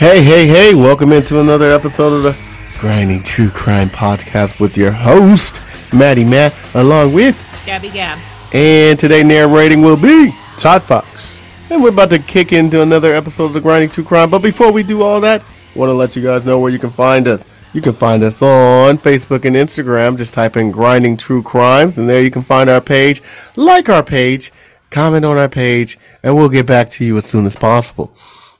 [0.00, 2.34] Hey, hey, hey, welcome into another episode of the
[2.78, 5.60] Grinding True Crime Podcast with your host,
[5.92, 8.18] Maddie Matt, along with, Gabby Gab.
[8.54, 11.36] and today narrating will be, Todd Fox.
[11.68, 14.30] and we're about to kick into another episode of the Grinding True Crime.
[14.30, 16.78] But before we do all that, I want to let you guys know where you
[16.78, 17.44] can find us.
[17.74, 20.16] You can find us on Facebook and Instagram.
[20.16, 23.22] Just type in Grinding True Crimes, and there you can find our page.
[23.54, 24.50] Like our page,
[24.88, 28.14] comment on our page, and we'll get back to you as soon as possible.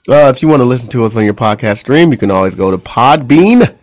[0.08, 2.54] Uh, if you want to listen to us on your podcast stream, you can always
[2.54, 3.76] go to Podbean,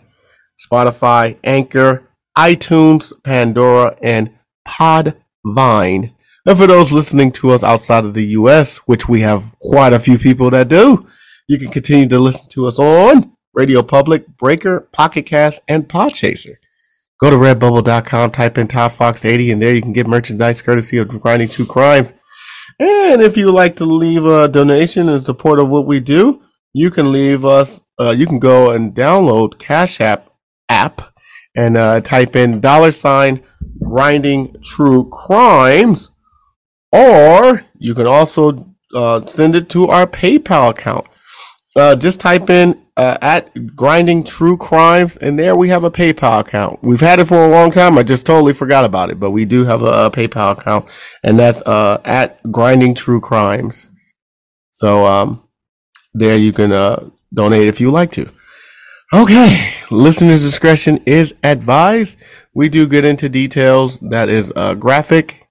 [0.59, 4.31] Spotify, Anchor, iTunes, Pandora, and
[4.67, 6.13] Podvine.
[6.45, 9.99] And for those listening to us outside of the U.S., which we have quite a
[9.99, 11.07] few people that do,
[11.47, 16.55] you can continue to listen to us on Radio Public, Breaker, Pocket Cast, and Podchaser.
[17.19, 20.97] Go to redbubble.com, type in Top Fox 80, and there you can get merchandise courtesy
[20.97, 22.13] of Grinding True Crimes.
[22.80, 26.92] And if you like to leave a donation in support of what we do, you
[26.92, 27.81] can leave us.
[28.00, 30.31] Uh, you can go and download Cash App
[30.69, 31.14] app
[31.56, 33.44] and uh, type in dollar sign
[33.84, 36.09] grinding true crimes,
[36.91, 41.07] or you can also uh, send it to our PayPal account.
[41.75, 46.40] Uh, just type in uh, at grinding true crimes, and there we have a PayPal
[46.40, 46.80] account.
[46.81, 47.97] We've had it for a long time.
[47.97, 50.85] I just totally forgot about it, but we do have a, a PayPal account,
[51.24, 53.88] and that's uh, at grinding true crimes.
[54.72, 55.47] So um,
[56.13, 58.30] there you can uh, donate if you like to.
[59.13, 62.18] Okay, listener's discretion is advised.
[62.53, 65.47] We do get into details that is uh, graphic,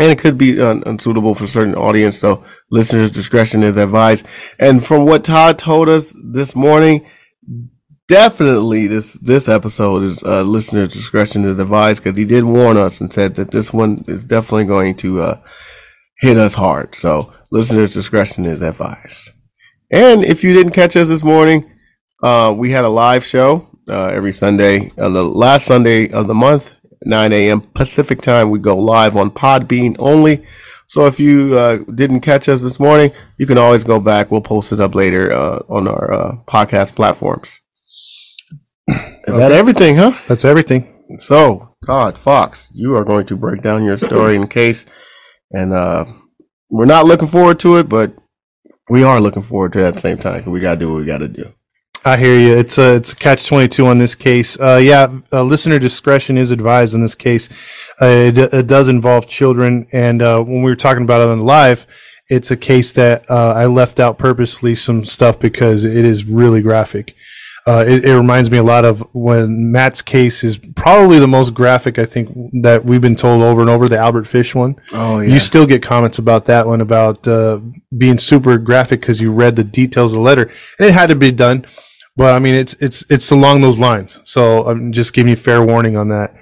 [0.00, 2.18] and it could be un- unsuitable for certain audience.
[2.18, 4.26] So listener's discretion is advised.
[4.58, 7.06] And from what Todd told us this morning,
[8.08, 13.00] definitely this this episode is uh, listener's discretion is advised because he did warn us
[13.00, 15.40] and said that this one is definitely going to uh,
[16.18, 16.94] hit us hard.
[16.94, 19.30] So listener's discretion is advised.
[19.90, 21.70] And if you didn't catch us this morning,
[22.22, 26.34] uh, we had a live show uh, every Sunday, uh, the last Sunday of the
[26.34, 26.72] month,
[27.02, 27.60] 9 a.m.
[27.60, 28.50] Pacific time.
[28.50, 30.44] We go live on Podbean only.
[30.86, 34.30] So if you uh, didn't catch us this morning, you can always go back.
[34.30, 37.58] We'll post it up later uh, on our uh, podcast platforms.
[38.88, 40.18] Is that everything, huh?
[40.26, 41.04] That's everything.
[41.18, 44.86] So, Todd Fox, you are going to break down your story in case,
[45.52, 46.06] and uh,
[46.70, 48.14] we're not looking forward to it, but
[48.88, 50.98] we are looking forward to it at the same time we got to do what
[50.98, 51.52] we got to do.
[52.04, 52.56] I hear you.
[52.56, 54.58] It's a it's a catch twenty two on this case.
[54.58, 57.50] Uh, yeah, uh, listener discretion is advised in this case.
[58.00, 61.40] Uh, it, it does involve children, and uh, when we were talking about it on
[61.40, 61.86] live,
[62.28, 66.62] it's a case that uh, I left out purposely some stuff because it is really
[66.62, 67.14] graphic.
[67.66, 71.52] Uh, it, it reminds me a lot of when Matt's case is probably the most
[71.52, 73.90] graphic I think that we've been told over and over.
[73.90, 74.76] The Albert Fish one.
[74.92, 75.34] Oh, yeah.
[75.34, 77.60] You still get comments about that one about uh,
[77.96, 81.14] being super graphic because you read the details of the letter, and it had to
[81.14, 81.66] be done.
[82.20, 84.20] But I mean, it's it's it's along those lines.
[84.24, 86.34] So I'm just giving you fair warning on that.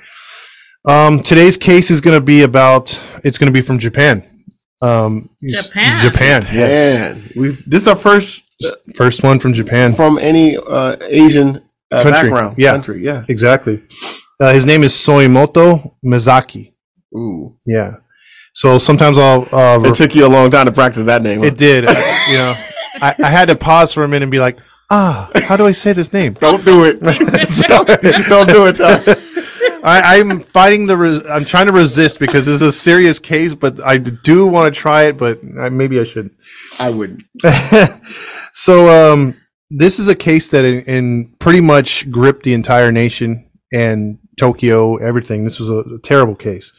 [0.84, 3.00] Um, today's case is going to be about.
[3.22, 4.24] It's going to be from Japan.
[4.82, 5.96] Um, s- Japan?
[6.04, 6.42] Japan.
[6.52, 6.98] Yes.
[6.98, 8.42] Man, we this is our first
[8.96, 9.92] First one from Japan.
[9.94, 11.62] from any uh, Asian
[11.92, 12.58] uh, Country, background.
[12.58, 12.72] yeah.
[12.72, 13.24] Country, yeah.
[13.28, 13.80] Exactly.
[14.40, 16.74] Uh, his name is Soimoto Mizaki.
[17.14, 17.56] Ooh.
[17.66, 17.98] Yeah.
[18.54, 19.42] So sometimes I'll.
[19.52, 21.38] Uh, It took you a long time to practice that name.
[21.40, 21.46] huh?
[21.46, 21.84] It did.
[21.88, 22.54] I- you know,
[23.00, 24.58] I, I had to pause for a minute and be like,
[24.90, 26.32] ah, how do I say this name?
[26.40, 27.00] Don't do it.
[27.68, 27.86] don't,
[28.28, 28.76] don't do it.
[28.76, 29.22] Todd.
[29.84, 30.96] I, I'm fighting the.
[30.96, 34.74] Res- I'm trying to resist because this is a serious case, but I do want
[34.74, 36.36] to try it, but I, maybe I shouldn't.
[36.78, 37.22] I wouldn't.
[38.52, 39.36] so, um,
[39.70, 44.96] this is a case that in, in pretty much gripped the entire nation and Tokyo,
[44.96, 45.44] everything.
[45.44, 46.72] This was a, a terrible case.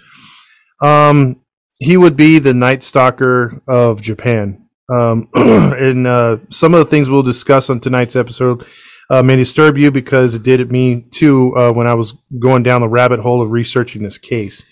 [0.81, 1.41] Um,
[1.79, 4.68] he would be the Night Stalker of Japan.
[4.91, 8.65] Um, and uh, some of the things we'll discuss on tonight's episode
[9.09, 12.81] uh, may disturb you because it did me too uh, when I was going down
[12.81, 14.63] the rabbit hole of researching this case.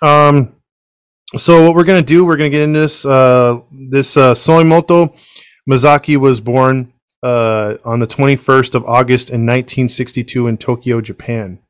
[0.00, 0.56] Um,
[1.36, 3.04] so what we're gonna do, we're gonna get into this.
[3.04, 5.16] Uh, this uh, Soimoto
[5.68, 6.92] Mizaki was born
[7.22, 11.60] uh, on the 21st of August in 1962 in Tokyo, Japan.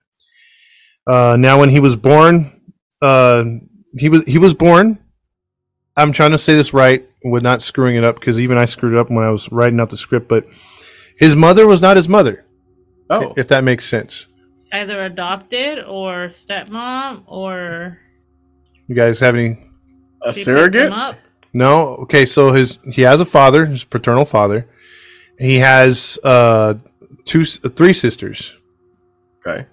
[1.06, 2.60] Uh, now, when he was born,
[3.00, 3.44] uh,
[3.96, 4.98] he was he was born.
[5.96, 8.94] I'm trying to say this right, with not screwing it up, because even I screwed
[8.94, 10.28] it up when I was writing out the script.
[10.28, 10.46] But
[11.16, 12.44] his mother was not his mother,
[13.10, 14.26] Oh, if that makes sense.
[14.72, 17.98] Either adopted or stepmom or
[18.88, 19.58] You guys have any?
[20.22, 20.92] a surrogate?
[21.52, 21.96] No.
[22.02, 24.68] Okay, so his he has a father, his paternal father.
[25.38, 26.74] He has uh,
[27.24, 28.56] two, three sisters.
[29.46, 29.66] Okay.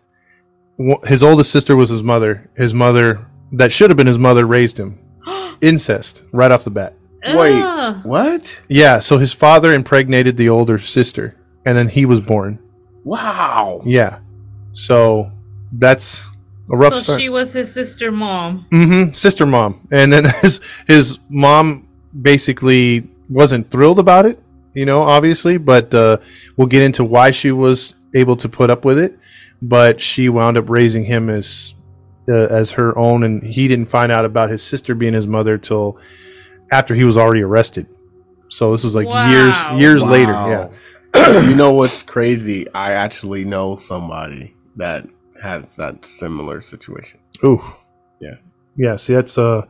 [1.05, 2.49] His oldest sister was his mother.
[2.55, 4.97] His mother, that should have been his mother, raised him.
[5.61, 6.95] Incest right off the bat.
[7.23, 8.05] Wait, Ugh.
[8.05, 8.61] what?
[8.69, 11.35] Yeah, so his father impregnated the older sister,
[11.65, 12.59] and then he was born.
[13.03, 13.81] Wow.
[13.85, 14.19] Yeah,
[14.71, 15.31] so
[15.73, 16.25] that's
[16.71, 17.21] a rough so start.
[17.21, 18.65] she was his sister mom.
[18.71, 19.13] mm-hmm.
[19.13, 21.87] Sister mom, and then his his mom
[22.21, 24.41] basically wasn't thrilled about it.
[24.73, 26.17] You know, obviously, but uh,
[26.55, 29.17] we'll get into why she was able to put up with it.
[29.61, 31.73] But she wound up raising him as
[32.29, 35.57] uh, as her own, and he didn't find out about his sister being his mother
[35.57, 35.97] till
[36.71, 37.87] after he was already arrested.
[38.49, 39.29] So this was like Wow.
[39.29, 40.31] years years later.
[40.33, 41.41] Yeah.
[41.47, 42.71] you know what's crazy?
[42.73, 45.07] I actually know somebody that
[45.41, 47.19] had that similar situation.
[47.43, 47.61] Ooh.
[48.19, 48.35] Yeah.
[48.75, 48.95] Yeah.
[48.97, 49.65] See, that's uh,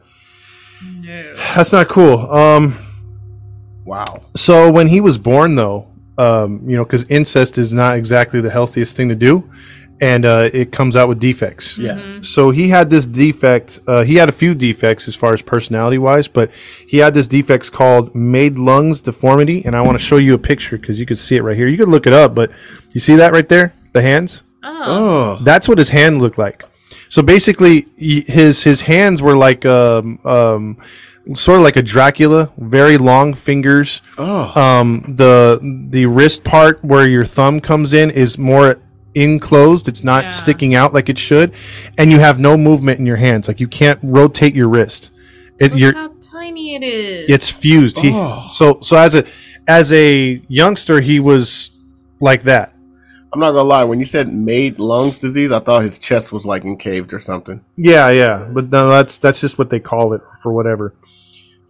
[0.83, 1.35] No.
[1.55, 2.29] that's not cool.
[2.31, 2.75] Um.
[3.85, 4.21] Wow.
[4.35, 5.87] So when he was born, though,
[6.17, 9.49] um, you know, because incest is not exactly the healthiest thing to do,
[10.01, 11.77] and uh, it comes out with defects.
[11.77, 11.93] Yeah.
[11.95, 12.25] Mhm.
[12.25, 13.79] So he had this defect.
[13.87, 16.51] Uh, he had a few defects as far as personality wise, but
[16.87, 20.77] he had this defects called Madelung's deformity, and I want to show you a picture
[20.77, 21.67] because you could see it right here.
[21.67, 22.49] You could look it up, but
[22.91, 24.41] you see that right there, the hands.
[24.63, 24.83] Oh.
[24.85, 25.43] Oh.
[25.43, 26.63] That's what his hand looked like.
[27.09, 30.77] So basically, y- his his hands were like um, um,
[31.33, 34.01] sort of like a Dracula, very long fingers.
[34.17, 34.51] Oh.
[34.59, 35.59] Um, the
[35.89, 38.79] the wrist part where your thumb comes in is more
[39.23, 39.87] enclosed.
[39.87, 40.31] It's not Yeah.
[40.31, 41.51] sticking out like it should,
[41.97, 43.47] and you have no movement in your hands.
[43.47, 45.11] Like you can't rotate your wrist.
[45.59, 47.25] It Look you're how tiny it is.
[47.29, 47.99] it's fused.
[47.99, 48.45] He Oh.
[48.49, 49.23] so so as a
[49.67, 51.71] as a youngster he was
[52.21, 52.73] like that.
[53.31, 53.83] I'm not gonna lie.
[53.83, 57.61] When you said Madelung's disease, I thought his chest was like encaved or something.
[57.77, 60.95] Yeah, yeah, but no, that's that's just what they call it for whatever.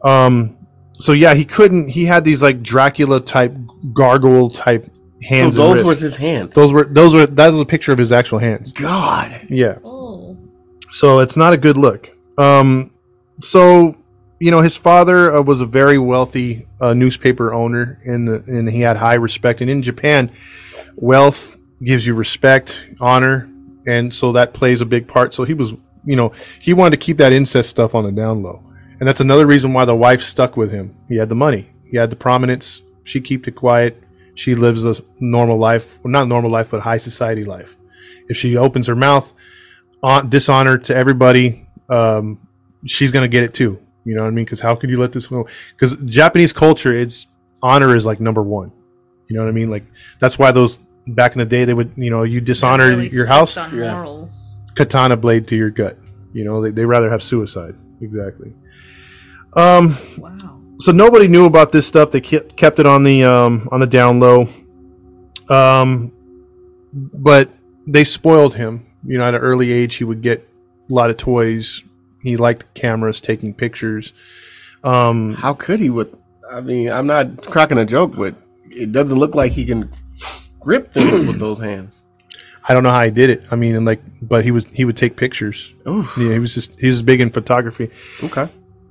[0.06, 0.56] Um,
[0.98, 1.90] so yeah, he couldn't.
[1.90, 3.54] He had these like Dracula type
[3.94, 4.90] gargoyle type
[5.24, 5.56] hands.
[5.56, 6.54] so and those were his hands.
[6.56, 8.72] those were those were that was a picture of his actual hands.
[8.72, 9.46] God.
[9.50, 10.38] Yeah, Oh.
[10.92, 12.10] so it's not a good look.
[12.38, 12.92] Um,
[13.42, 13.96] so
[14.40, 18.70] you know his father uh, was a very wealthy uh, newspaper owner, in the and
[18.70, 19.62] he had high respect.
[19.62, 20.32] And in Japan,
[20.96, 23.50] wealth gives you respect, honor,
[23.88, 25.34] and so that plays a big part.
[25.34, 25.74] So he was,
[26.06, 28.64] you know, he wanted to keep that incest stuff on the down low,
[29.00, 30.96] and that's another reason why the wife stuck with him.
[31.08, 32.82] He had the money, he had the prominence.
[33.04, 34.02] She kept it quiet.
[34.40, 37.76] She lives a normal life, well, not normal life, but high society life.
[38.30, 39.34] If she opens her mouth,
[40.02, 42.40] on, dishonor to everybody, um,
[42.86, 43.82] she's gonna get it too.
[44.06, 44.46] You know what I mean?
[44.46, 45.46] Because how could you let this go?
[45.72, 47.28] Because Japanese culture, it's
[47.62, 48.72] honor is like number one.
[49.28, 49.70] You know what I mean?
[49.70, 49.84] Like
[50.20, 53.26] that's why those back in the day they would, you know, you dishonor really your
[53.26, 54.26] house, Yeah.
[54.76, 55.98] katana blade to your gut.
[56.32, 57.76] You know, they they rather have suicide.
[58.02, 58.54] Exactly.
[59.54, 59.98] Um.
[60.18, 60.59] Wow.
[60.80, 62.12] So nobody knew about this stuff.
[62.12, 64.48] They kept kept it on the um on the down low.
[65.50, 66.14] Um,
[66.94, 67.50] but
[67.86, 68.86] they spoiled him.
[69.06, 70.48] You know, at an early age, he would get
[70.90, 71.84] a lot of toys.
[72.22, 74.14] He liked cameras, taking pictures.
[74.84, 75.90] Um, How could he?
[75.90, 76.16] With
[76.52, 78.36] I mean, I'm not cracking a joke, but
[78.70, 79.92] it doesn't look like he can
[80.60, 82.02] grip things with those hands.
[82.68, 83.44] I don't know how he did it.
[83.52, 85.74] I mean, like, but he was he would take pictures.
[85.88, 86.18] Oof.
[86.18, 87.90] Yeah, he was just he was big in photography.
[88.24, 88.48] Okay.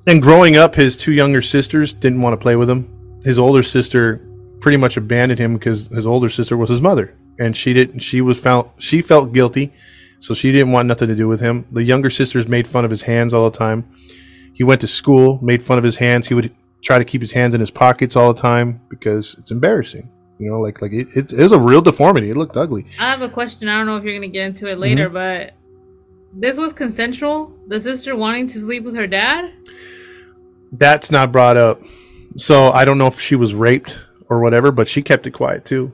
[0.07, 3.21] And growing up, his two younger sisters didn't want to play with him.
[3.25, 4.26] His older sister
[4.61, 8.00] pretty much abandoned him because his older sister was his mother, and she didn't.
[8.00, 8.71] She was found.
[8.78, 9.73] She felt guilty,
[10.21, 11.67] so she didn't want nothing to do with him.
[11.73, 13.90] The younger sisters made fun of his hands all the time.
[14.55, 16.26] He went to school, made fun of his hands.
[16.26, 19.50] He would try to keep his hands in his pockets all the time because it's
[19.50, 20.09] embarrassing.
[20.38, 22.31] You know, like like it, it, it was a real deformity.
[22.31, 22.87] It looked ugly.
[22.99, 23.69] I have a question.
[23.69, 25.14] I don't know if you're gonna get into it later, Mm-hmm.
[25.14, 25.55] but
[26.33, 27.57] this was consensual.
[27.69, 29.53] The sister wanting to sleep with her dad.
[30.73, 31.83] That's not brought up.
[32.37, 35.65] So I don't know if she was raped or whatever, but she kept it quiet
[35.65, 35.93] too.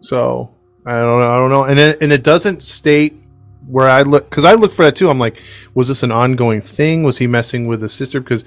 [0.00, 0.54] So
[0.84, 1.28] I don't know.
[1.28, 1.64] I don't know.
[1.64, 3.20] And it, and it doesn't state
[3.66, 5.10] where I look because I look for that too.
[5.10, 5.40] I'm like,
[5.74, 7.02] was this an ongoing thing?
[7.02, 8.20] Was he messing with the sister?
[8.20, 8.44] Because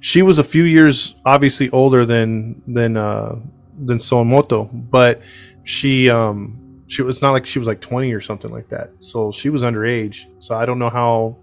[0.00, 3.36] she was a few years obviously older than than uh
[3.78, 5.20] than Somoto, but
[5.64, 6.61] she um
[6.92, 8.90] she was not like she was like 20 or something like that.
[8.98, 10.26] So she was underage.
[10.40, 11.38] So I don't know how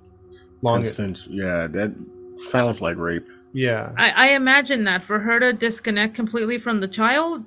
[0.62, 1.96] long it, Consent- yeah, that
[2.38, 3.28] sounds like rape.
[3.52, 3.92] yeah.
[3.98, 7.44] I, I imagine that for her to disconnect completely from the child,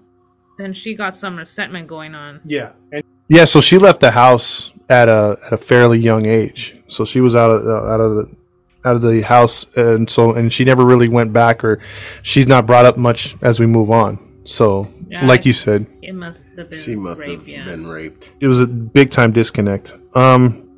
[0.58, 2.40] then she got some resentment going on.
[2.44, 2.72] Yeah.
[2.90, 6.76] And yeah, so she left the house at a at a fairly young age.
[6.88, 8.36] So she was out of uh, out of the
[8.84, 11.78] out of the house and so and she never really went back or
[12.22, 14.18] she's not brought up much as we move on.
[14.44, 17.64] So Yeah, like I- you said, It must have been She must rape, have yeah.
[17.66, 18.30] been raped.
[18.40, 19.92] it was a big time disconnect.
[20.14, 20.68] Um,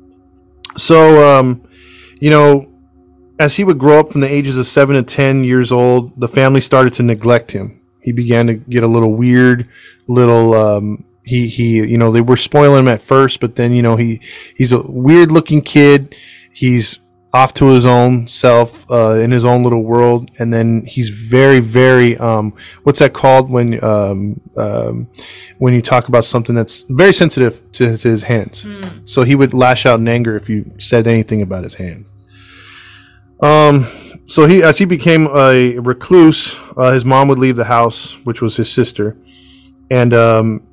[0.77, 1.61] so um,
[2.19, 2.67] you know,
[3.39, 6.27] as he would grow up from the ages of seven to ten years old, the
[6.27, 7.79] family started to neglect him.
[8.01, 9.67] He began to get a little weird,
[10.07, 10.53] little.
[10.53, 13.95] Um, he he, you know, they were spoiling him at first, but then you know
[13.95, 14.19] he
[14.55, 16.13] he's a weird looking kid.
[16.53, 16.99] He's
[17.35, 21.59] off to his own self uh, in his own little world, and then he's very
[21.59, 25.09] very um, what's that called when um, um,
[25.57, 28.65] when you talk about something that's very sensitive to his, his hands.
[29.03, 32.07] So he would lash out in anger if you said anything about his hands.
[33.41, 33.85] Um,
[34.23, 38.41] so he, as he became a recluse, uh, his mom would leave the house, which
[38.41, 39.17] was his sister,
[39.91, 40.65] and um,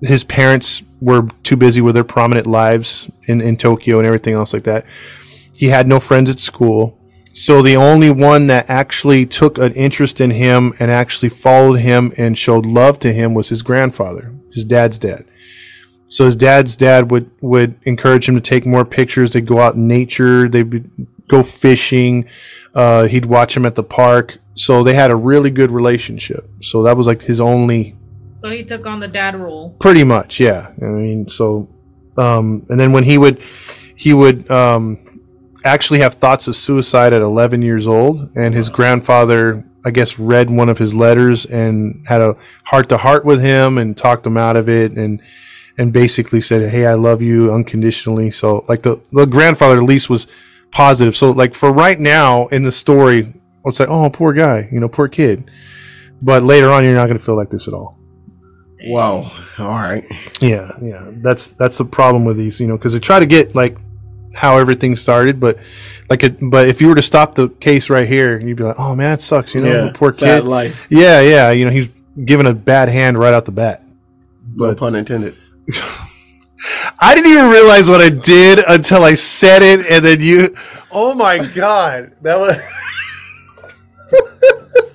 [0.00, 4.54] his parents were too busy with their prominent lives in, in Tokyo and everything else
[4.54, 4.86] like that.
[5.58, 6.96] He had no friends at school.
[7.32, 12.12] So the only one that actually took an interest in him and actually followed him
[12.16, 15.24] and showed love to him was his grandfather, his dad's dad.
[16.06, 19.32] So his dad's dad would would encourage him to take more pictures.
[19.32, 20.48] They'd go out in nature.
[20.48, 20.88] They would
[21.26, 22.28] go fishing.
[22.72, 24.38] Uh, he'd watch him at the park.
[24.54, 26.48] So they had a really good relationship.
[26.62, 27.96] So that was like his only
[28.40, 29.74] So he took on the dad role.
[29.80, 31.68] pretty much yeah i mean so
[32.16, 33.42] um and then when he would
[33.96, 34.98] he would um
[35.68, 40.50] actually have thoughts of suicide at 11 years old and his grandfather i guess read
[40.50, 44.36] one of his letters and had a heart to heart with him and talked him
[44.36, 45.22] out of it and
[45.76, 50.10] and basically said hey i love you unconditionally so like the the grandfather at least
[50.10, 50.26] was
[50.70, 53.32] positive so like for right now in the story
[53.64, 55.50] it's like oh poor guy you know poor kid
[56.20, 57.98] but later on you're not going to feel like this at all
[58.84, 59.32] Wow.
[59.58, 60.04] All right.
[60.40, 61.04] yeah, yeah.
[61.16, 63.76] That's that's the problem with these, you know, because they try to get like
[64.34, 65.58] how everything started, but
[66.08, 68.78] like, it, but if you were to stop the case right here, you'd be like,
[68.78, 70.48] oh man, it sucks, you know, the poor sad kid.
[70.48, 70.86] life.
[70.88, 71.50] Yeah, yeah.
[71.50, 71.90] You know, he's
[72.24, 73.82] given a bad hand right out the bat.
[74.54, 75.36] No pun intended.
[77.00, 80.56] I didn't even realize what I did until I said it, and then you.
[80.90, 82.56] Oh my god, that was.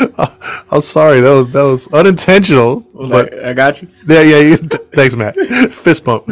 [0.70, 1.20] I'm sorry.
[1.20, 2.80] That was that was unintentional.
[2.94, 3.88] But Like, I got you.
[4.08, 4.38] Yeah, yeah.
[4.38, 5.34] You, thanks, Matt.
[5.72, 6.28] Fist bump.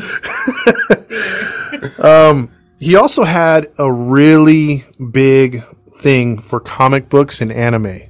[1.98, 5.62] um, he also had a really big
[5.96, 8.00] thing for comic books and anime.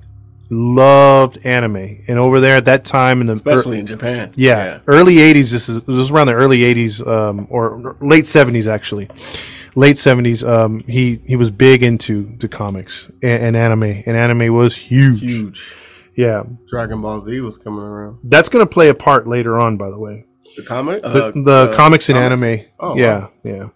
[0.50, 4.32] Loved anime, and over there at that time in the Especially in Japan.
[4.36, 5.50] yeah, early '80s.
[5.50, 9.08] This is this was around the early '80s, um, or late '70s actually.
[9.74, 10.46] Late '70s.
[10.46, 15.20] Um, he he was big into the comics and, and anime, and anime was huge.
[15.20, 15.74] Huge.
[16.14, 18.18] Yeah, Dragon Ball Z was coming around.
[18.24, 20.26] that's gonna play a part later on, by the way.
[20.56, 21.02] The comic?
[21.02, 22.66] the, Uh, the uh, comics and anime.
[22.78, 23.68] Oh, yeah, yeah.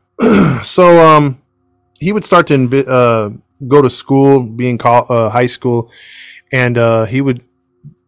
[0.63, 1.41] so um,
[1.99, 3.31] he would start to invi- uh,
[3.67, 5.91] go to school, be in uh, high school,
[6.53, 7.43] and uh, he would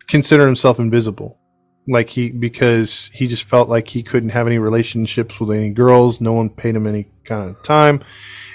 [0.07, 1.39] consider himself invisible,
[1.89, 6.21] like he because he just felt like he couldn't have any relationships with any girls.
[6.21, 8.03] No one paid him any kind of time,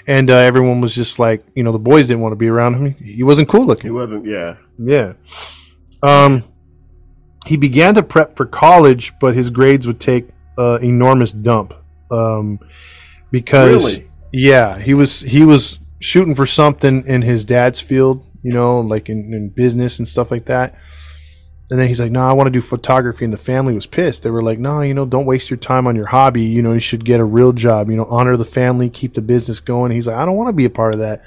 [0.06, 2.74] and uh, everyone was just like, you know, the boys didn't want to be around
[2.74, 2.94] him.
[2.94, 3.88] He wasn't cool looking.
[3.88, 4.56] He wasn't, yeah.
[4.78, 5.14] Yeah.
[6.02, 6.44] Um,
[7.46, 11.74] he began to prep for college, but his grades would take uh, enormous dump.
[12.10, 12.60] Um,
[13.30, 14.10] because Really?
[14.32, 19.08] yeah, he was he was shooting for something in his dad's field, you know, like
[19.08, 20.74] in, in business and stuff like that.
[21.74, 24.22] And then he's like, "No, I want to do photography." And the family was pissed.
[24.22, 26.44] They were like, "No, you know, don't waste your time on your hobby.
[26.44, 27.90] You know, you should get a real job.
[27.90, 30.52] You know, honor the family, keep the business going." He's like, "I don't want to
[30.52, 31.24] be a part of that."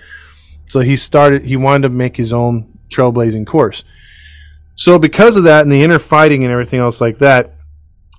[0.67, 1.43] So he started.
[1.43, 3.83] He wanted to make his own trailblazing course.
[4.75, 7.55] So because of that, and the inner fighting and everything else like that,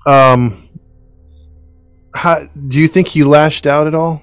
[0.05, 0.69] um,
[2.15, 4.23] how, do you think he lashed out at all?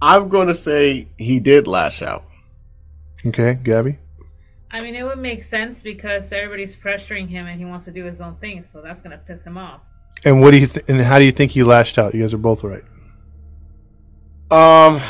[0.00, 2.24] I'm going to say he did lash out.
[3.26, 3.98] Okay, Gabby.
[4.70, 8.04] I mean, it would make sense because everybody's pressuring him and he wants to do
[8.04, 9.80] his own thing, so that's gonna piss him off.
[10.24, 12.14] And what do you th- and how do you think he lashed out?
[12.14, 12.84] You guys are both right.
[14.50, 15.02] Um,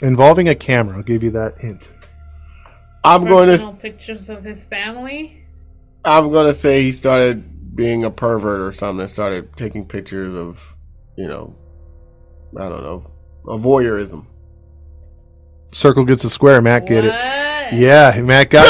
[0.00, 1.90] Involving a camera, I'll give you that hint.
[3.02, 5.44] I'm going to pictures of his family.
[6.04, 9.08] I'm going to say he started being a pervert or something.
[9.08, 10.60] Started taking pictures of,
[11.16, 11.54] you know,
[12.56, 13.10] I don't know,
[13.48, 14.26] a voyeurism.
[15.72, 16.62] Circle gets a square.
[16.62, 17.47] Matt get it.
[17.72, 18.64] Yeah, Matt got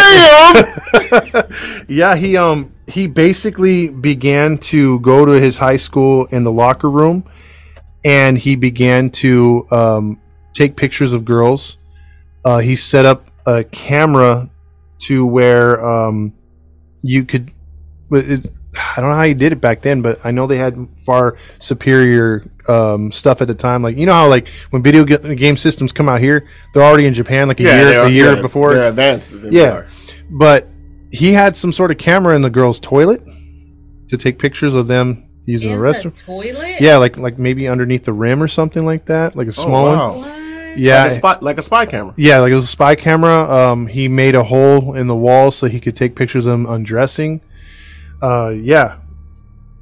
[1.88, 6.90] yeah, he um he basically began to go to his high school in the locker
[6.90, 7.24] room,
[8.04, 10.20] and he began to um,
[10.54, 11.76] take pictures of girls.
[12.44, 14.48] Uh, he set up a camera
[14.98, 16.32] to where um,
[17.02, 17.52] you could.
[18.10, 20.76] It, I don't know how he did it back then, but I know they had
[21.04, 23.82] far superior um, stuff at the time.
[23.82, 27.14] Like you know how like when video game systems come out here, they're already in
[27.14, 29.30] Japan like a year they're- a year yeah, before They're advanced.
[29.32, 29.72] than we Yeah.
[29.72, 29.86] are.
[30.30, 30.68] but
[31.10, 33.22] he had some sort of camera in the girl's toilet
[34.08, 36.14] to take pictures of them using In the restroom.
[36.16, 36.80] toilet?
[36.80, 39.84] yeah, like like maybe underneath the rim or something like that, like a Oh, small
[39.86, 40.08] wow.
[40.10, 40.18] one.
[40.20, 40.34] What?
[40.78, 42.12] Yeah, Like a spy, like a spy camera.
[42.16, 43.50] yeah, like it was a spy camera.
[43.50, 46.66] Um, he made a hole in the wall so he could take pictures of them
[46.66, 47.40] undressing.
[48.22, 48.96] Uh, yeah,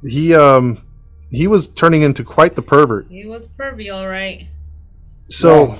[0.03, 0.81] he um
[1.31, 3.07] he was turning into quite the pervert.
[3.09, 4.47] He was pervy, all right.
[5.29, 5.79] So, Wow.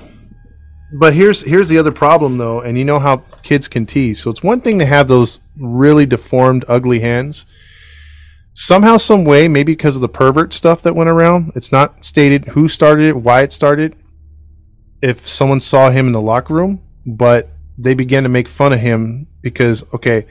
[1.00, 4.22] but here's here's the other problem though, and you know how kids can tease.
[4.22, 7.46] So it's one thing to have those really deformed, ugly hands.
[8.56, 12.46] Somehow, some way, maybe because of the pervert stuff that went around, it's not stated
[12.50, 13.96] who started it, why it started.
[15.00, 18.80] If someone saw him in the locker room, but they began to make fun of
[18.80, 20.26] him because okay,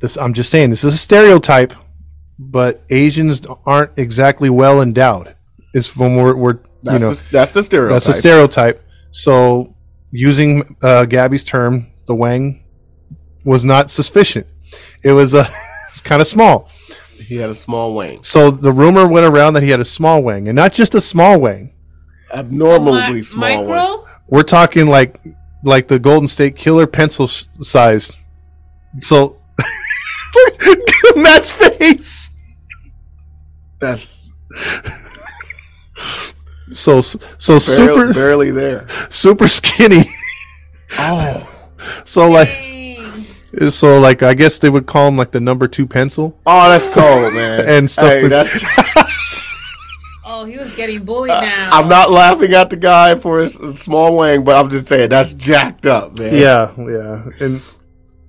[0.00, 1.72] this I'm just saying this is a stereotype,
[2.38, 5.34] but Asians aren't exactly well endowed.
[5.74, 7.94] Is when we're, we're That's, you know the, that's the stereotype.
[7.94, 8.84] that's a stereotype.
[9.10, 9.74] So,
[10.10, 12.64] using uh, Gabby's term, the wang
[13.44, 14.46] was not sufficient.
[15.04, 15.46] It was uh,
[15.88, 16.68] it's kind of small.
[17.26, 18.22] he had a small wang.
[18.22, 21.00] So the rumor went around that he had a small wang, and not just a
[21.00, 21.74] small wang.
[22.32, 23.66] Abnormally Mi- small wang.
[23.68, 24.06] micro?
[24.28, 25.18] We're talking like
[25.64, 28.16] like the Golden State Killer pencil s- sized.
[28.98, 29.37] So
[31.16, 32.30] Matt's face.
[33.78, 34.30] That's
[36.72, 37.18] So so
[37.48, 38.86] barely, super barely there.
[39.10, 40.04] super skinny.
[40.98, 41.44] Oh.
[42.04, 43.70] So like Dang.
[43.70, 46.38] so like I guess they would call him like the number two pencil.
[46.46, 47.66] Oh, that's cold, man.
[47.68, 48.64] And stuff Hey, with- that's,
[50.30, 51.70] Oh, he was getting bullied uh, now.
[51.72, 55.34] I'm not laughing at the guy for his small wang, but I'm just saying that's
[55.34, 56.34] jacked up, man.
[56.34, 57.60] Yeah, yeah, and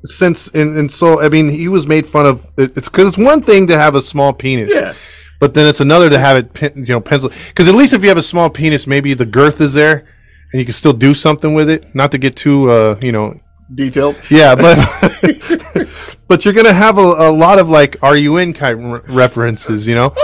[0.05, 2.45] since and, and so I mean he was made fun of.
[2.57, 4.93] It's because it's one thing to have a small penis, Yeah.
[5.39, 7.31] but then it's another to have it, you know, pencil.
[7.47, 10.07] Because at least if you have a small penis, maybe the girth is there,
[10.51, 11.93] and you can still do something with it.
[11.93, 13.39] Not to get too, uh, you know,
[13.73, 14.15] Detailed.
[14.29, 14.77] yeah, but
[16.27, 19.15] but you're gonna have a, a lot of like "Are you in?" kind of re-
[19.15, 20.15] references, you know.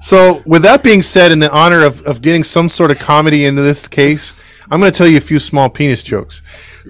[0.00, 3.46] So, with that being said, in the honor of, of getting some sort of comedy
[3.46, 4.32] into this case,
[4.70, 6.40] I'm going to tell you a few small penis jokes.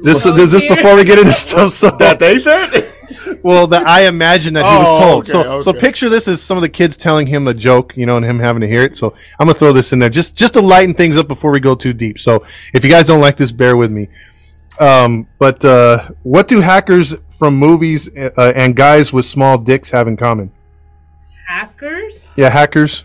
[0.05, 0.75] Just, Oh, just dear.
[0.77, 2.93] before we get into stuff, so That they said?
[3.43, 5.31] well, that I imagine that he Oh, was told.
[5.31, 8.07] okay, so, so picture this as some of the kids telling him a joke, you
[8.07, 8.97] know, and him having to hear it.
[8.97, 11.51] So, I'm going to throw this in there just just to lighten things up before
[11.51, 12.19] we go too deep.
[12.19, 14.09] So, if you guys don't like this, bear with me.
[14.81, 20.07] Um, but uh, what do hackers from movies uh, and guys with small dicks have
[20.07, 20.53] in common?
[21.47, 23.05] Hackers Yeah, hackers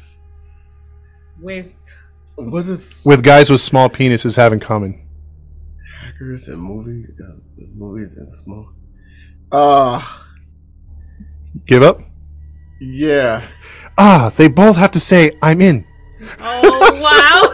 [1.40, 1.74] with
[2.36, 5.02] what is with guys with small penises have in common.
[6.24, 7.10] Hackers and movies?
[7.20, 7.34] Uh,
[7.76, 8.70] movies and small.
[9.52, 10.02] Uh,
[11.68, 12.02] Give up.
[12.80, 13.42] yeah.
[13.98, 15.86] Ah, they both have to say, "I'm in."
[16.40, 17.50] oh wow.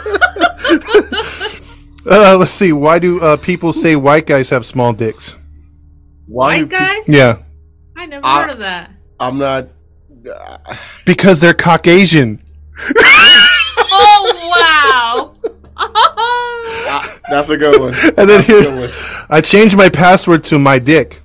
[2.06, 2.72] Uh, let's see.
[2.74, 5.36] Why do uh, people say white guys have small dicks?
[6.28, 7.10] Why do White pe- guys?
[7.10, 7.44] Yeah,
[7.98, 8.92] I never I- heard of that.
[9.20, 9.68] I'm not.
[10.28, 10.58] Uh,
[11.06, 12.42] because they're Caucasian.
[13.92, 15.36] Oh wow.
[16.90, 17.94] uh, that's a good one.
[18.18, 18.92] And then That's here.
[19.30, 21.22] I changed my password to my dick,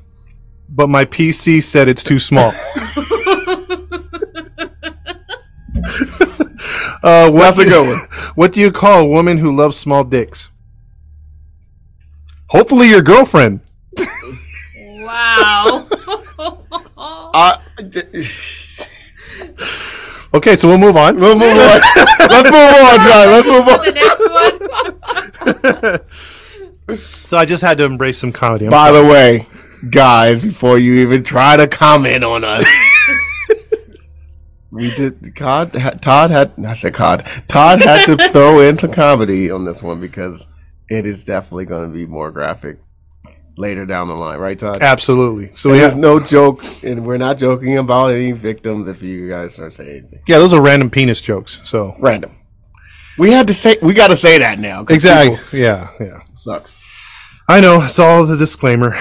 [0.68, 2.52] but my PC said it's too small.
[7.02, 7.98] uh, what That's a good one.
[8.34, 10.50] What do you call a woman who loves small dicks?
[12.48, 13.60] Hopefully, your girlfriend.
[14.78, 15.88] wow.
[17.36, 17.56] Uh,
[20.34, 21.14] Okay, so we'll move on.
[21.16, 21.80] we'll move on.
[22.28, 23.30] Let's move on, John.
[23.30, 23.78] Let's move on.
[25.44, 26.04] The
[26.88, 26.98] next one.
[27.24, 28.66] So I just had to embrace some comedy.
[28.66, 29.46] I'm By the way,
[29.90, 32.64] guys, before you even try to comment on us,
[34.70, 35.36] we did.
[35.36, 36.52] Todd, ha- Todd had.
[36.64, 37.26] I said Todd.
[37.48, 40.46] Todd had to throw in some comedy on this one because
[40.90, 42.78] it is definitely going to be more graphic
[43.56, 44.82] later down the line, right, Todd?
[44.82, 45.48] Absolutely.
[45.54, 48.88] So So we there's have, no joke, and we're not joking about any victims.
[48.88, 51.60] If you guys are saying anything yeah, those are random penis jokes.
[51.64, 52.36] So random,
[53.18, 53.76] we had to say.
[53.82, 54.84] We got to say that now.
[54.88, 55.36] exactly.
[55.36, 56.20] people- Yeah, yeah.
[56.34, 56.76] Sucks.
[57.48, 57.82] I know.
[57.82, 58.96] It's all the disclaimer.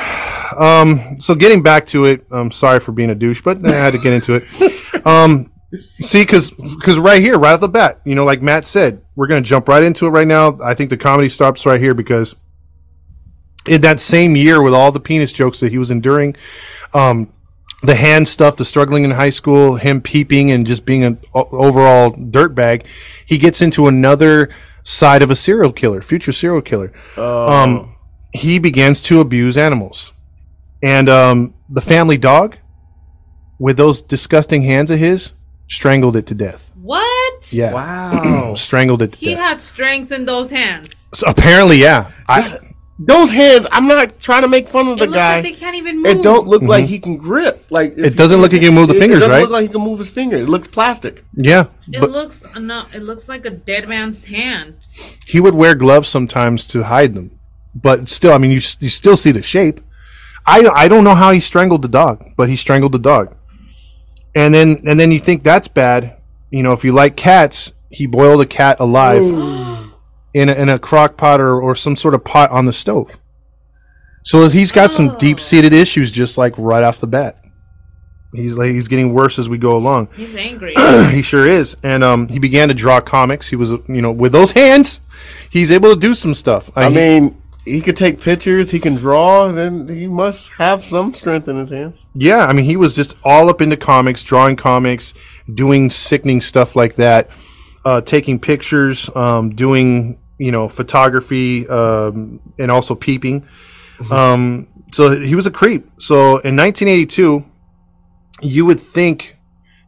[0.57, 3.93] Um, so getting back to it, I'm sorry for being a douche, but I had
[3.93, 4.43] to get into it.
[5.05, 5.51] Um,
[5.99, 9.27] see, because because right here, right off the bat, you know, like Matt said, we're
[9.27, 10.57] gonna jump right into it right now.
[10.63, 12.37] I think the comedy stops right here because
[13.67, 16.37] in that same year with all the penis jokes that he was enduring,
[16.93, 17.33] um,
[17.83, 21.47] the hand stuff, the struggling in high school, him peeping and just being an o-
[21.51, 22.85] overall dirtbag,
[23.25, 24.49] he gets into another
[24.83, 26.91] side of a serial killer, future serial killer.
[27.17, 27.95] Um,
[28.33, 30.13] he begins to abuse animals,
[30.81, 32.57] and um, the family dog,
[33.59, 35.33] with those disgusting hands of his,
[35.69, 36.71] strangled it to death.
[36.81, 37.53] What?
[37.53, 38.53] Yeah, Wow.
[38.57, 39.39] strangled it to He death.
[39.39, 41.07] had strength in those hands.
[41.13, 42.11] So apparently, yeah.
[42.27, 42.59] I,
[42.99, 45.35] Those hands, I'm not trying to make fun of the looks guy.
[45.37, 46.05] like they can't even move.
[46.05, 47.65] it don't look like he can grip.
[47.71, 48.05] Like if Mm-hmm.
[48.05, 49.41] It doesn't look like he can move the fingers, It doesn't right?
[49.41, 50.37] look like he can move his finger.
[50.37, 51.25] It looks plastic.
[51.33, 54.75] yeah, It but looks no, it looks like a dead man's hand.
[55.27, 57.39] he would wear gloves sometimes to hide them.
[57.75, 59.81] But still, I mean, you you still see the shape.
[60.45, 63.35] I I don't know how he strangled the dog, but he strangled the dog.
[64.35, 66.17] And then and then you think that's bad.
[66.51, 69.23] You know, if you like cats, he boiled a cat alive
[70.33, 73.19] in a, in a crock pot or, or some sort of pot on the stove.
[74.25, 77.37] So he's got some deep seated issues just like right off the bat.
[78.33, 80.09] He's like he's getting worse as we go along.
[80.15, 80.73] He's angry.
[81.11, 81.77] he sure is.
[81.83, 83.47] And um, he began to draw comics.
[83.49, 85.01] He was, you know, with those hands,
[85.51, 86.71] he's able to do some stuff.
[86.75, 88.71] I he- mean, he could take pictures.
[88.71, 89.51] He can draw.
[89.51, 91.99] Then he must have some strength in his hands.
[92.15, 95.13] yeah, I mean, he was just all up into comics, drawing comics,
[95.53, 97.29] doing sickening stuff like that,
[97.85, 103.47] uh, taking pictures, um, doing, you know, photography, um, and also peeping.
[104.11, 105.89] Um, so he was a creep.
[105.99, 107.45] So in 1982,
[108.41, 109.37] you would think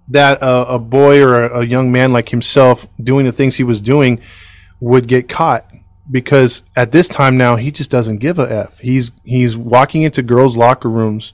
[0.07, 3.63] that a, a boy or a, a young man like himself doing the things he
[3.63, 4.21] was doing
[4.79, 5.69] would get caught
[6.09, 8.79] because at this time now he just doesn't give a f.
[8.79, 11.33] He's he's walking into girls' locker rooms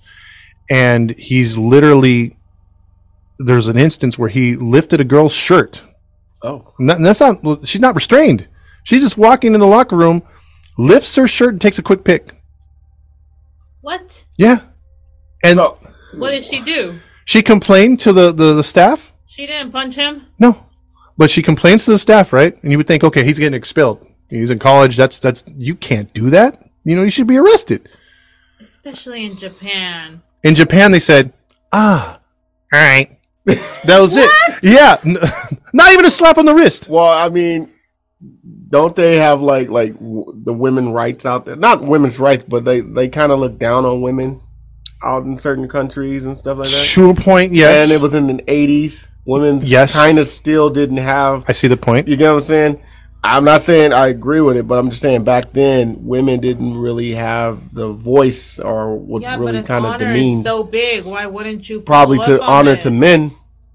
[0.70, 2.38] and he's literally
[3.38, 5.84] there's an instance where he lifted a girl's shirt.
[6.42, 8.48] Oh, and that's not she's not restrained.
[8.84, 10.24] She's just walking in the locker room,
[10.78, 12.42] lifts her shirt and takes a quick pic.
[13.82, 14.26] what?
[14.38, 14.62] Yeah.
[15.44, 15.78] And so
[16.16, 17.00] What did she do?
[17.26, 19.14] she complained to the, the, the staff.
[19.28, 20.28] She didn't punch him.
[20.40, 20.66] No.
[21.18, 22.62] But she complains to the staff, right?
[22.64, 24.06] And you would think, okay, he's getting expelled.
[24.30, 24.96] He's in college.
[24.98, 26.64] That's that's you can't do that.
[26.84, 27.90] You know, you should be arrested.
[28.60, 30.22] Especially in Japan.
[30.44, 31.34] In Japan, they said,
[31.72, 32.20] ah,
[32.74, 33.18] all right.
[33.86, 34.30] That was it.
[34.64, 34.98] Yeah.
[35.74, 36.88] Not even a slap on the wrist.
[36.88, 37.71] well, I mean,
[38.70, 41.56] don't they have like like w- the women rights out there?
[41.56, 44.42] Not women's rights, but they they kind of look down on women
[45.04, 46.92] out in certain countries and stuff like that.
[46.94, 47.84] To a point, yes.
[47.84, 49.08] And it was in the eighties.
[49.26, 49.94] Women Yes.
[49.94, 51.44] kind of still didn't have.
[51.48, 52.08] I see the point.
[52.08, 52.82] You get what I'm saying?
[53.24, 56.76] I'm not saying I agree with it, but I'm just saying back then women didn't
[56.76, 60.44] really have the voice or was Yeah, really kind of demeaned.
[60.44, 62.86] so big, why wouldn't you Probably to honor this?
[62.86, 63.32] to men.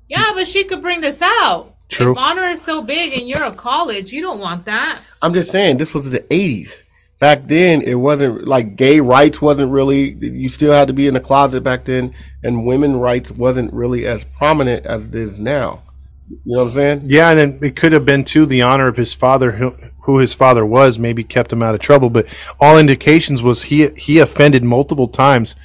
[0.08, 1.75] Yeah, but she could bring this out.
[1.88, 2.12] True.
[2.12, 5.00] If honor is so big and you're a college, you don't want that.
[5.22, 6.82] I'm just saying this was the 80s.
[7.18, 10.10] Back then, it wasn't like gay rights wasn't really.
[10.10, 14.06] You still had to be in the closet back then, and women rights wasn't really
[14.06, 15.82] as prominent as it is now.
[16.28, 17.02] You know what I'm saying?
[17.04, 19.70] Yeah, and then it could have been too the honor of his father, who,
[20.02, 22.10] who his father was, maybe kept him out of trouble.
[22.10, 22.26] But
[22.60, 25.56] all indications was he he offended multiple times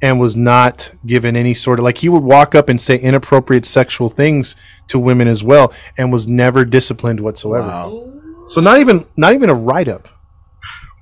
[0.00, 3.66] and was not given any sort of like he would walk up and say inappropriate
[3.66, 4.54] sexual things
[4.88, 7.88] to women as well, and was never disciplined whatsoever.
[7.88, 10.08] Ooh, So not even not even a write up.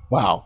[0.09, 0.45] Wow.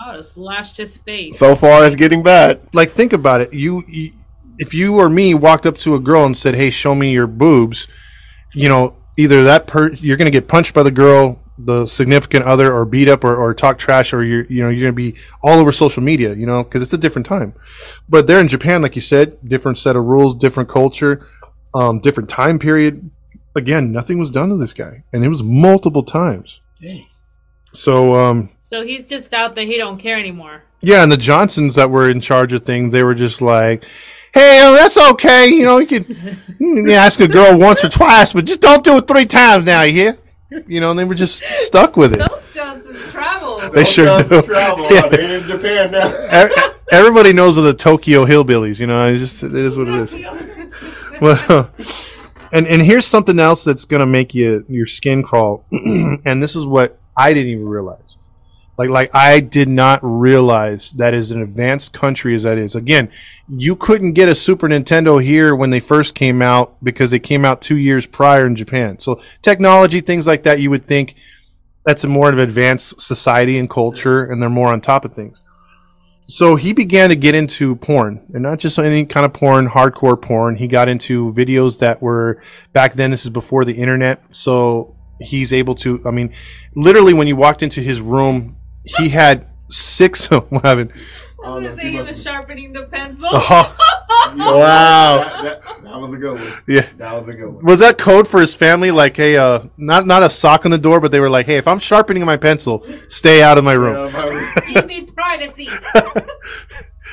[0.00, 1.38] I would have slashed his face.
[1.38, 2.60] So far, it's getting bad.
[2.72, 3.52] Like think about it.
[3.52, 4.12] You, you
[4.58, 7.26] if you or me walked up to a girl and said, "Hey, show me your
[7.26, 7.88] boobs,"
[8.54, 12.44] you know, either that per you're going to get punched by the girl, the significant
[12.44, 15.12] other, or beat up, or, or talk trash, or you're you know you're going to
[15.12, 17.54] be all over social media, you know, because it's a different time.
[18.08, 21.26] But there in Japan, like you said, different set of rules, different culture,
[21.74, 23.10] um, different time period.
[23.54, 26.60] Again, nothing was done to this guy, and it was multiple times.
[26.80, 27.06] Dang.
[27.72, 29.64] So um, So he's just out there.
[29.64, 30.62] He don't care anymore.
[30.80, 33.84] yeah, and the Johnsons that were in charge of things, they were just like,
[34.34, 35.48] "Hey, uh, that's okay.
[35.48, 38.98] You know, you can you ask a girl once or twice, but just don't do
[38.98, 39.82] it three times now.
[39.82, 40.18] You hear?
[40.50, 42.18] You know, and they were just stuck with it.
[42.18, 43.58] Those Johnsons travel.
[43.70, 44.42] They sure do.
[44.42, 44.86] Travel.
[44.90, 45.08] Yeah.
[45.08, 46.72] They're in Japan now.
[46.90, 48.78] Everybody knows of the Tokyo hillbillies.
[48.78, 50.14] You know, it's just it is what it is.
[51.20, 51.70] Well,
[52.52, 56.66] and and here's something else that's gonna make you your skin crawl, and this is
[56.66, 58.15] what I didn't even realize.
[58.78, 62.74] Like like I did not realize that as an advanced country as that is.
[62.74, 63.10] Again,
[63.48, 67.44] you couldn't get a Super Nintendo here when they first came out because they came
[67.44, 68.98] out two years prior in Japan.
[68.98, 71.14] So technology, things like that, you would think
[71.84, 75.14] that's a more of an advanced society and culture, and they're more on top of
[75.14, 75.40] things
[76.28, 80.20] so he began to get into porn and not just any kind of porn hardcore
[80.20, 84.94] porn he got into videos that were back then this is before the internet so
[85.20, 86.32] he's able to i mean
[86.74, 88.56] literally when you walked into his room
[88.98, 90.26] he had six.
[90.30, 90.92] what happened?
[90.94, 91.00] I
[91.48, 93.28] Oh, no, was she thinking of must- sharpening the pencil.
[93.30, 93.76] Oh,
[94.36, 95.18] wow.
[95.18, 96.52] That, that, that was a good one.
[96.66, 96.88] Yeah.
[96.96, 97.64] That was a good one.
[97.64, 98.90] Was that code for his family?
[98.90, 101.56] Like, hey, uh, not not a sock on the door, but they were like, hey,
[101.56, 104.10] if I'm sharpening my pencil, stay out of my room.
[104.12, 105.68] Yeah, if you need privacy.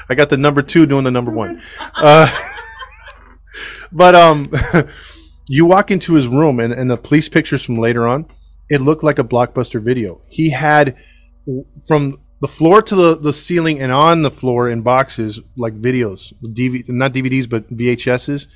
[0.10, 1.62] I got the number two doing the number one.
[1.96, 2.28] Uh,
[3.92, 4.48] but um,
[5.48, 8.26] you walk into his room, and, and the police pictures from later on,
[8.70, 10.22] it looked like a blockbuster video.
[10.30, 11.04] He had w-
[11.86, 16.34] from the floor to the, the ceiling and on the floor in boxes like videos,
[16.42, 18.48] DV, not DVDs but VHSs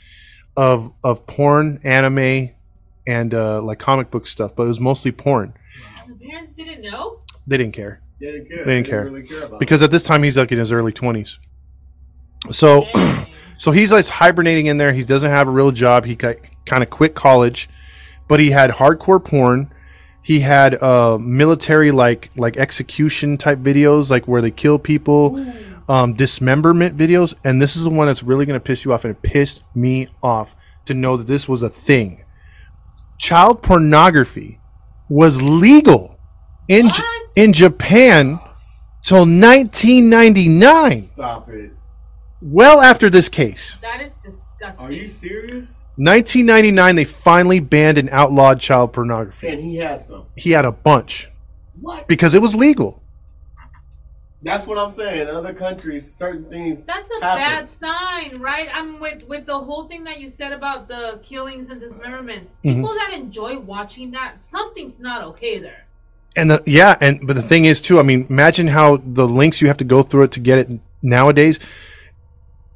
[0.55, 2.49] of of porn, anime,
[3.05, 4.55] and uh, like comic book stuff.
[4.55, 5.53] But it was mostly porn.
[6.07, 7.21] the parents didn't know.
[7.45, 8.01] They didn't care.
[8.19, 8.65] They didn't care.
[8.65, 9.03] They didn't care.
[9.05, 11.37] really care about because at this time he's like in his early 20s
[12.51, 13.27] so Dang.
[13.57, 16.37] so he's like hibernating in there he doesn't have a real job he kind
[16.71, 17.69] of quit college
[18.27, 19.73] but he had hardcore porn
[20.27, 25.21] he had uh military like like execution type videos like where they kill people
[25.87, 29.05] um dismemberment videos and this is the one that's really going to piss you off
[29.05, 32.25] and it pissed me off to know that this was a thing
[33.17, 34.59] child pornography
[35.07, 36.19] was legal
[36.67, 37.03] in J-
[37.37, 38.37] in Japan
[39.01, 41.03] till 1999.
[41.13, 41.71] Stop it.
[42.41, 44.85] well after this case That is disgusting.
[44.85, 45.75] Are you serious?
[45.97, 50.25] 1999 they finally banned and outlawed child pornography And he had some.
[50.35, 51.29] he had a bunch
[51.81, 52.07] What?
[52.07, 53.01] because it was legal
[54.43, 55.27] That's what I'm saying.
[55.27, 56.83] Other countries, certain things.
[56.85, 57.39] That's a happen.
[57.43, 58.69] bad sign, right?
[58.71, 62.51] I'm with with the whole thing that you said about the killings and dismemberments.
[62.63, 62.75] Mhm.
[62.75, 65.81] People that enjoy watching that, something's not okay there.
[66.35, 68.87] and the, yeah and but the thing is too i mean imagine how
[69.19, 70.67] the links you have to go through it to get it
[71.01, 71.57] nowadays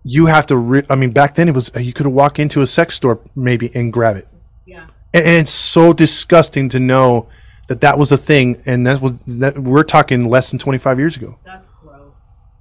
[0.03, 2.61] you have to re- i mean back then it was uh, you could walk into
[2.61, 4.27] a sex store maybe and grab it
[4.65, 4.87] Yeah.
[5.13, 7.27] and, and it's so disgusting to know
[7.67, 11.15] that that was a thing and that was that we're talking less than 25 years
[11.17, 12.13] ago That's gross.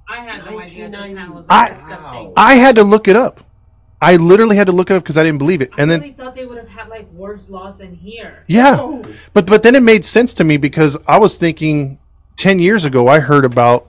[0.09, 2.33] I had no idea Japan was I- disgusting.
[2.37, 3.41] i had to look it up
[4.03, 6.01] i literally had to look it up because i didn't believe it I and then
[6.01, 8.45] really thought they would have had like worse laws in here.
[8.49, 9.03] yeah Oh.
[9.35, 11.99] But but then it made sense to me because I was thinking
[12.37, 13.89] ten years ago I heard about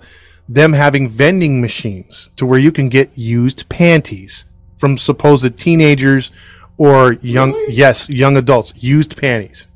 [0.49, 4.45] them having vending machines to where you can get used panties
[4.77, 6.32] from supposed teenagers
[6.77, 9.67] or young yes young adults used panties.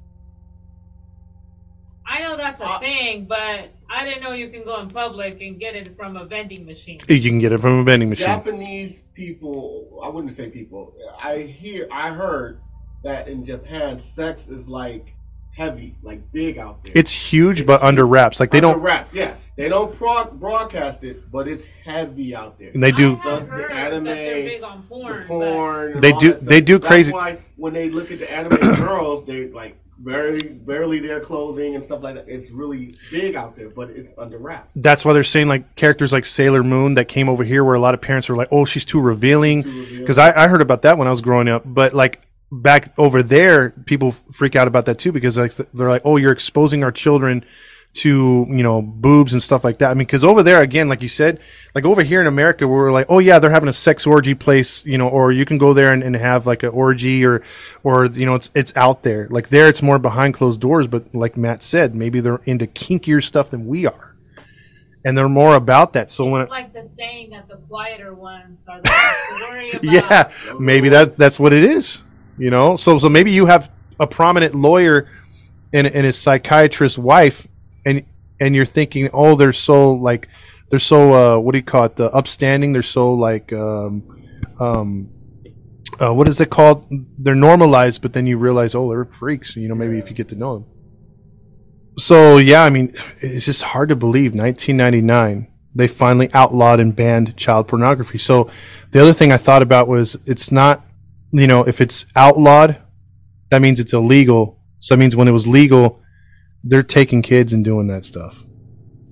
[2.07, 5.41] I know that's a Uh, thing, but I didn't know you can go in public
[5.41, 6.99] and get it from a vending machine.
[7.07, 8.25] You can get it from a vending machine.
[8.25, 10.93] Japanese people, I wouldn't say people.
[11.21, 12.59] I hear, I heard
[13.03, 15.13] that in Japan, sex is like
[15.55, 16.93] heavy, like big out there.
[16.95, 18.39] It's huge, but under wraps.
[18.39, 18.81] Like they Under don't.
[18.81, 19.35] wrap, yeah.
[19.57, 22.71] They don't pro- broadcast it, but it's heavy out there.
[22.73, 23.19] And they do.
[23.23, 25.19] I have The anime, that they're big on porn.
[25.21, 25.91] the porn.
[25.93, 26.49] and They all do- that stuff.
[26.49, 30.41] they do That's crazy- why when they look at the anime girls, they like very
[30.41, 32.25] barely their clothing and stuff like that.
[32.27, 34.71] It's really big out there, but it's under wraps.
[34.75, 37.79] That's why they're saying like characters like Sailor Moon that came over here, where a
[37.79, 39.99] lot of parents were like, "Oh, she's too revealing." Too revealing.
[40.01, 43.23] Because I, I heard about that when I was growing up, but like back over
[43.23, 46.91] there, people freak out about that too because like they're like, "Oh, you're exposing our
[46.91, 47.45] children
[47.95, 51.01] to you know boobs and stuff like that." I mean, because over there again, like
[51.01, 51.39] you said,
[51.73, 54.85] like over here in America, we're like, "Oh yeah, they're having a sex orgy place,"
[54.85, 57.41] you know, or you can go there and, and have like an orgy or
[57.83, 59.27] or you know, it's it's out there.
[59.29, 60.87] Like there, it's more behind closed doors.
[60.87, 64.15] But like Matt said, maybe they're into kinkier stuff than we are,
[65.03, 66.11] and they're more about that.
[66.11, 68.91] So when It's it, like the saying that the quieter ones are the
[69.49, 69.83] worry about.
[69.83, 72.01] yeah maybe that that's what it is
[72.37, 75.07] you know so so maybe you have a prominent lawyer
[75.73, 77.47] and, and his psychiatrist wife
[77.85, 78.05] and
[78.39, 80.27] and you're thinking oh they're so like
[80.69, 81.95] they're so uh what do you call it?
[81.95, 84.25] The upstanding they're so like um
[84.59, 85.11] um
[86.01, 86.85] uh, what is it called?
[87.17, 90.29] They're normalized but then you realize oh they're freaks you know maybe if you get
[90.29, 90.69] to know them.
[91.97, 94.33] So yeah i mean it's just hard to believe.
[94.35, 98.17] 1999 they finally outlawed and banned child pornography.
[98.17, 98.49] So
[98.91, 100.85] the other thing I thought about was it's not,
[101.31, 102.77] you know, if it's outlawed,
[103.49, 104.61] that means it's illegal.
[104.79, 106.01] So that means when it was legal,
[106.65, 108.43] they're taking kids and doing that stuff.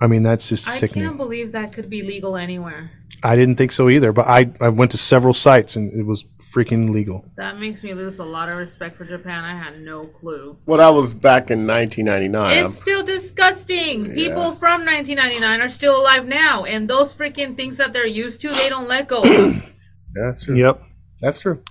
[0.01, 1.05] I mean, that's just I sickening.
[1.05, 2.91] I can't believe that could be legal anywhere.
[3.23, 6.25] I didn't think so either, but I, I went to several sites and it was
[6.53, 7.25] freaking legal.
[7.37, 9.45] That makes me lose a lot of respect for Japan.
[9.45, 10.57] I had no clue.
[10.65, 12.65] Well, that was back in 1999.
[12.65, 14.13] It's still disgusting.
[14.13, 18.49] People from 1999 are still alive now, and those freaking things that they're used to,
[18.49, 19.21] they don't let go.
[20.13, 20.55] That's true.
[20.55, 20.83] Yep.
[21.21, 21.63] That's true.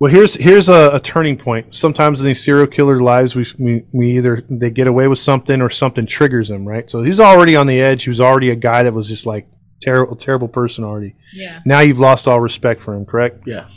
[0.00, 1.74] Well, here's here's a, a turning point.
[1.74, 5.60] Sometimes in these serial killer lives, we, we we either they get away with something
[5.60, 6.88] or something triggers them, right?
[6.88, 8.04] So he's already on the edge.
[8.04, 9.48] He was already a guy that was just like
[9.82, 11.16] terrible, terrible person already.
[11.34, 11.60] yeah.
[11.66, 13.42] Now you've lost all respect for him, correct?
[13.46, 13.68] Yeah.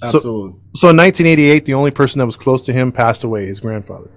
[0.00, 0.60] So- Absolutely.
[0.74, 4.10] So in 1988, the only person that was close to him passed away, his grandfather.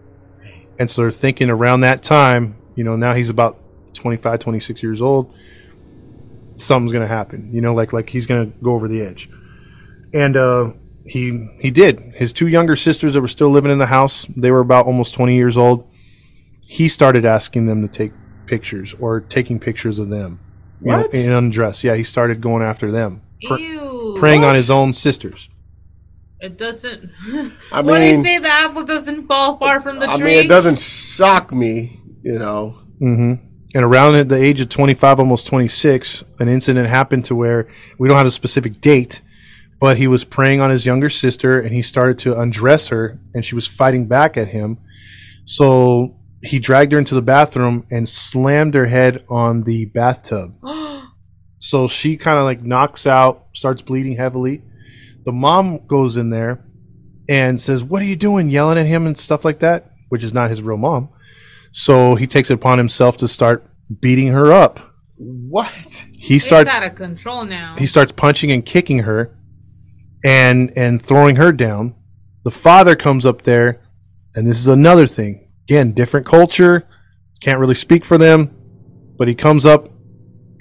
[0.77, 3.57] And so they're thinking around that time, you know, now he's about
[3.93, 5.33] 25, 26 years old,
[6.57, 7.49] something's gonna happen.
[7.53, 9.29] You know, like like he's gonna go over the edge.
[10.13, 10.71] And uh,
[11.05, 11.99] he he did.
[12.15, 15.13] His two younger sisters that were still living in the house, they were about almost
[15.15, 15.87] 20 years old.
[16.67, 18.11] He started asking them to take
[18.45, 20.39] pictures or taking pictures of them.
[20.81, 21.83] You know, in undress.
[21.83, 24.15] Yeah, he started going after them, pr- Ew.
[24.17, 25.49] preying on his own sisters.
[26.39, 27.09] It doesn't.
[27.73, 30.25] I what mean- they say, the apple doesn't fall far from the I tree.
[30.25, 32.77] mean, it doesn't shock me, you know.
[32.99, 33.33] hmm
[33.75, 38.15] And around the age of 25, almost 26, an incident happened to where we don't
[38.17, 39.21] have a specific date,
[39.79, 43.45] but he was preying on his younger sister and he started to undress her and
[43.45, 44.77] she was fighting back at him.
[45.45, 50.55] So he dragged her into the bathroom and slammed her head on the bathtub.
[51.61, 54.63] So she kind of like knocks out, starts bleeding heavily.
[55.25, 56.65] The mom goes in there
[57.27, 58.49] and says, What are you doing?
[58.49, 61.09] Yelling at him and stuff like that, which is not his real mom.
[61.73, 64.79] So he takes it upon himself to start beating her up.
[65.17, 66.05] What?
[66.17, 67.75] He starts out of control now.
[67.77, 69.37] he starts punching and kicking her
[70.23, 71.95] and and throwing her down.
[72.43, 73.81] The father comes up there
[74.35, 75.49] and this is another thing.
[75.67, 76.87] Again, different culture,
[77.41, 78.55] can't really speak for them,
[79.17, 79.89] but he comes up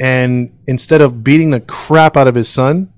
[0.01, 2.93] and instead of beating the crap out of his son,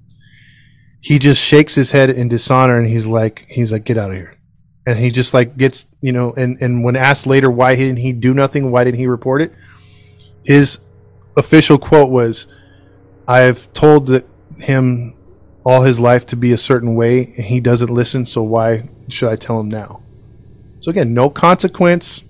[1.01, 4.17] he just shakes his head in dishonor and he's like he's like get out of
[4.17, 4.37] here.
[4.87, 8.13] And he just like gets, you know, and and when asked later why didn't he
[8.13, 9.53] do nothing, why didn't he report it?
[10.45, 10.79] His
[11.37, 12.47] official quote was
[13.27, 14.11] I've told
[14.59, 15.15] him
[15.65, 19.31] all his life to be a certain way and he doesn't listen, so why should
[19.31, 20.03] I tell him now?
[20.81, 22.23] So again, no consequence,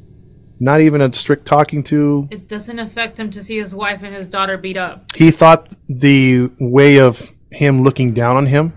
[0.58, 2.28] not even a strict talking to.
[2.30, 5.12] it doesn't affect him to see his wife and his daughter beat up.
[5.14, 8.72] He thought the way of him looking down on him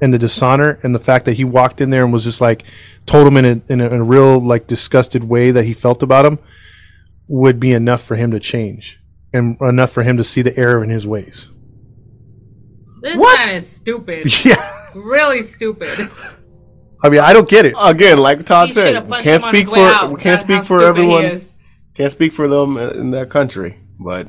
[0.00, 2.64] and the dishonor and the fact that he walked in there and was just like
[3.06, 6.02] told him in a, in a, in a real like disgusted way that he felt
[6.02, 6.38] about him
[7.28, 9.00] would be enough for him to change
[9.32, 11.48] and enough for him to see the error in his ways.
[13.06, 13.38] This What?
[13.46, 14.44] man is stupid.
[14.44, 14.72] Yeah.
[14.94, 15.88] really stupid.
[17.02, 17.74] I mean, I don't get it.
[17.78, 20.00] Again, like Todd He said, should've we punched can't him on speak his way out.
[20.00, 21.24] for we can't That's speak for stupid he everyone.
[21.24, 21.52] is.
[21.94, 24.28] Can't speak for them in that country, but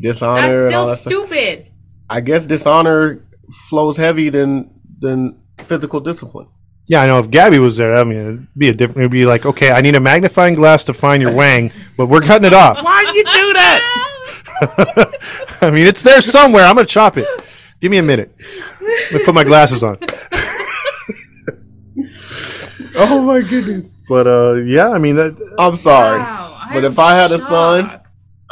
[0.00, 1.12] dishonor That's and all still that stuff.
[1.12, 1.66] stupid.
[2.10, 3.24] I guess dishonor
[3.68, 6.48] flows heavy than than physical discipline.
[6.88, 7.18] Yeah, I know.
[7.20, 8.98] If Gabby was there, I mean, it'd be a different.
[9.00, 12.20] It'd be like, okay, I need a magnifying glass to find your wang, but we're
[12.20, 12.82] cutting it off.
[12.82, 15.08] Why did you do that?
[15.60, 16.64] I mean, it's there somewhere.
[16.64, 17.26] I'm gonna chop it.
[17.82, 18.34] Give me a minute.
[18.80, 19.98] Let me put my glasses on.
[22.94, 23.92] oh my goodness!
[24.08, 27.38] But uh, yeah, I mean, that, I'm sorry, Wow, but I'm if I had a
[27.38, 28.00] son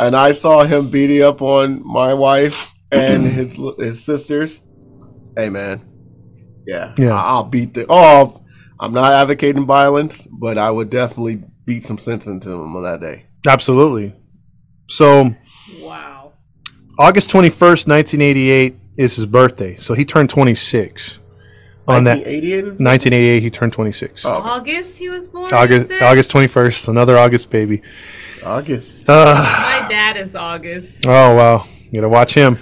[0.00, 4.60] and I saw him beating up on my wife and his his sisters,
[5.36, 5.82] hey man,
[6.66, 7.14] yeah, Yeah.
[7.14, 7.86] I- I'll beat the.
[7.88, 8.44] Oh,
[8.80, 13.00] I'm not advocating violence, but I would definitely beat some sense into him on that
[13.00, 13.26] day.
[13.46, 14.12] absolutely.
[14.88, 15.36] So
[15.80, 16.32] Wow.
[16.98, 19.76] August 21st, 1988 is his birthday.
[19.78, 21.18] So he turned 26
[21.88, 22.64] on that 1988.
[22.80, 23.42] 1988.
[23.42, 24.24] He turned 26.
[24.26, 24.30] Oh.
[24.32, 25.52] August he was born.
[25.52, 26.04] August you said?
[26.04, 27.82] August 21st, another August baby.
[28.44, 29.08] August.
[29.08, 31.06] Uh, My dad is August.
[31.06, 32.58] oh wow, you gotta watch him.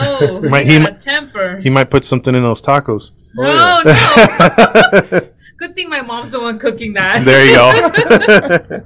[0.00, 1.58] Oh, Might- he he got might- temper.
[1.58, 3.10] He might put something in those tacos.
[3.34, 5.20] no, no.
[5.58, 7.24] Good thing my mom's the one cooking that.
[7.24, 7.54] There you
[8.68, 8.80] go.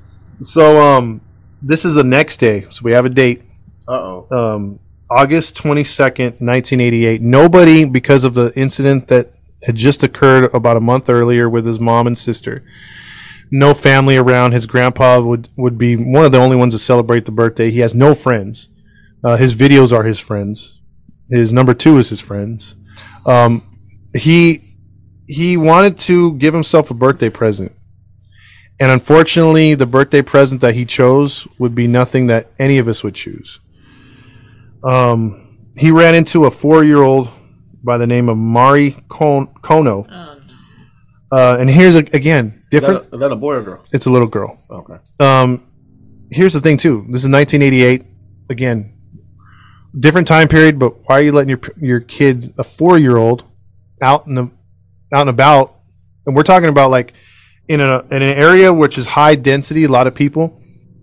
[0.42, 1.20] so um
[1.62, 2.66] this is the next day.
[2.70, 3.42] So we have a date.
[3.88, 3.92] Uh
[4.30, 4.54] oh.
[4.54, 4.78] Um
[5.10, 7.20] August 22nd, 1988.
[7.20, 9.32] Nobody because of the incident that
[9.64, 12.64] had just occurred about a month earlier with his mom and sister.
[13.50, 14.52] No family around.
[14.52, 17.70] His grandpa would would be one of the only ones to celebrate the birthday.
[17.70, 18.68] He has no friends.
[19.24, 20.80] Uh, his videos are his friends.
[21.28, 22.76] His number two is his friends.
[23.26, 23.62] Um,
[24.14, 24.62] he
[25.26, 27.72] he wanted to give himself a birthday present.
[28.78, 33.04] And unfortunately, the birthday present that he chose would be nothing that any of us
[33.04, 33.60] would choose.
[34.82, 37.30] Um, he ran into a four-year-old
[37.82, 40.40] by the name of Mari Kon- Kono, Um,
[41.32, 43.02] uh, and here's a, again Is different.
[43.04, 43.82] that, a, is that a boy or girl?
[43.92, 44.58] it's a little girl.
[44.70, 44.96] Okay.
[45.18, 45.66] Um,
[46.30, 47.04] here's the thing too.
[47.08, 48.04] This is 1988.
[48.50, 48.94] Again,
[49.98, 50.78] different time period.
[50.78, 53.44] But why are you letting your your kid, a four year old,
[54.02, 54.50] out in the
[55.12, 55.76] out and about?
[56.26, 57.12] And we're talking about like
[57.68, 60.59] in a in an area which is high density, a lot of people,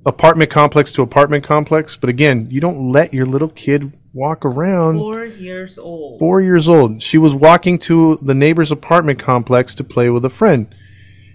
[0.07, 1.97] apartment complex to apartment complex.
[1.97, 4.97] But again, you don't let your little kid walk around.
[4.97, 6.19] four years old.
[6.19, 7.03] Four years old.
[7.03, 10.73] She was walking to the neighbor's apartment complex to play with a friend.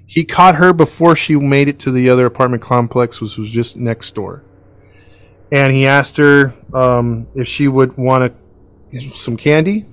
[0.06, 3.76] He caught her before she made it to the other apartment complex, which was just
[3.76, 4.44] next door.
[5.52, 8.32] And he asked her um, if she would want
[8.92, 9.84] a, some candy,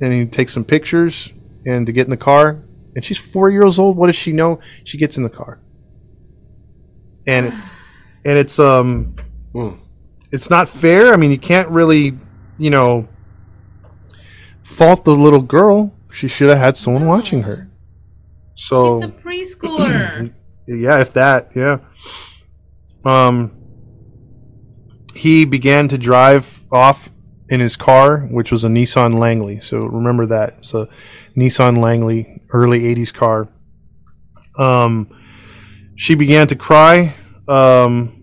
[0.00, 1.32] and he'd take some pictures
[1.66, 2.62] and to get in the car.
[2.94, 3.96] And she's four years old.
[3.96, 4.60] What does she know?
[4.84, 5.60] She gets in the car.
[7.26, 7.52] And
[8.26, 9.14] and it's um,
[9.54, 9.78] Mm.
[10.32, 11.14] it's not fair.
[11.14, 12.14] I mean, you can't really,
[12.58, 13.08] you know,
[14.62, 15.94] fault the little girl.
[16.12, 17.70] She should have had someone watching her.
[18.54, 20.32] So She's a preschooler.
[20.66, 21.78] yeah, if that, yeah.
[23.04, 23.52] Um,
[25.14, 27.08] he began to drive off
[27.48, 29.60] in his car, which was a Nissan Langley.
[29.60, 30.88] So remember that it's a
[31.36, 33.48] Nissan Langley, early '80s car.
[34.58, 35.08] Um,
[35.94, 37.14] she began to cry.
[37.48, 38.15] Um,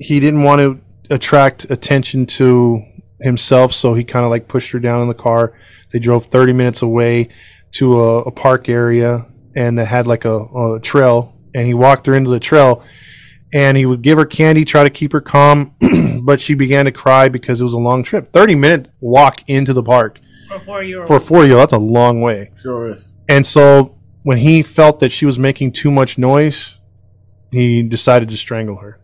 [0.00, 0.80] he didn't want to
[1.14, 2.82] attract attention to
[3.20, 5.52] himself, so he kind of like pushed her down in the car.
[5.92, 7.28] They drove 30 minutes away
[7.72, 11.36] to a, a park area, and that had like a, a trail.
[11.54, 12.82] And he walked her into the trail,
[13.52, 15.74] and he would give her candy, try to keep her calm,
[16.22, 18.32] but she began to cry because it was a long trip.
[18.32, 21.62] 30 minute walk into the park For four year for a four year old.
[21.62, 22.52] That's a long way.
[22.56, 23.04] Sure is.
[23.28, 26.76] And so when he felt that she was making too much noise,
[27.50, 29.00] he decided to strangle her.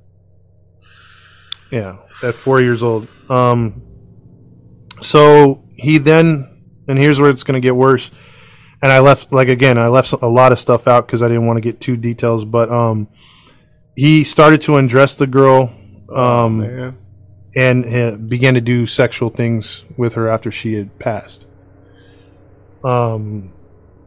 [1.71, 3.09] Yeah, at four years old.
[3.29, 3.83] Um,
[5.01, 8.11] so he then, and here's where it's going to get worse.
[8.83, 11.47] And I left, like again, I left a lot of stuff out because I didn't
[11.47, 12.45] want to get too details.
[12.45, 13.09] But um,
[13.97, 15.73] he started to undress the girl.
[16.15, 16.99] Um, Man.
[17.57, 21.49] and uh, began to do sexual things with her after she had passed.
[22.85, 23.53] Um,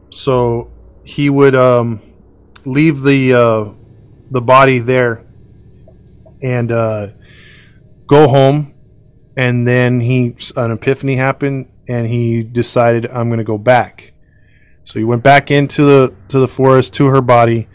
[0.08, 0.70] so
[1.04, 2.00] he would um,
[2.64, 3.64] leave the uh,
[4.30, 5.26] the body there
[6.42, 7.08] and uh,
[8.10, 8.74] go home,
[9.36, 14.12] and then he an epiphany happened, and he decided I'm going to go back.
[14.82, 17.68] So he went back into the to the forest to her body,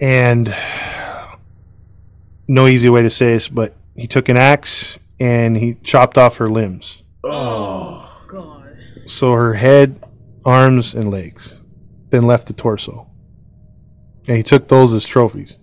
[0.00, 0.54] and
[2.46, 6.36] no easy way to say this, but he took an axe and he chopped off
[6.36, 7.02] her limbs.
[7.24, 8.78] Oh god.
[9.06, 10.04] So her head,
[10.44, 11.54] arms, and legs.
[12.10, 13.10] Then left the torso.
[14.28, 15.58] And he took those as trophies.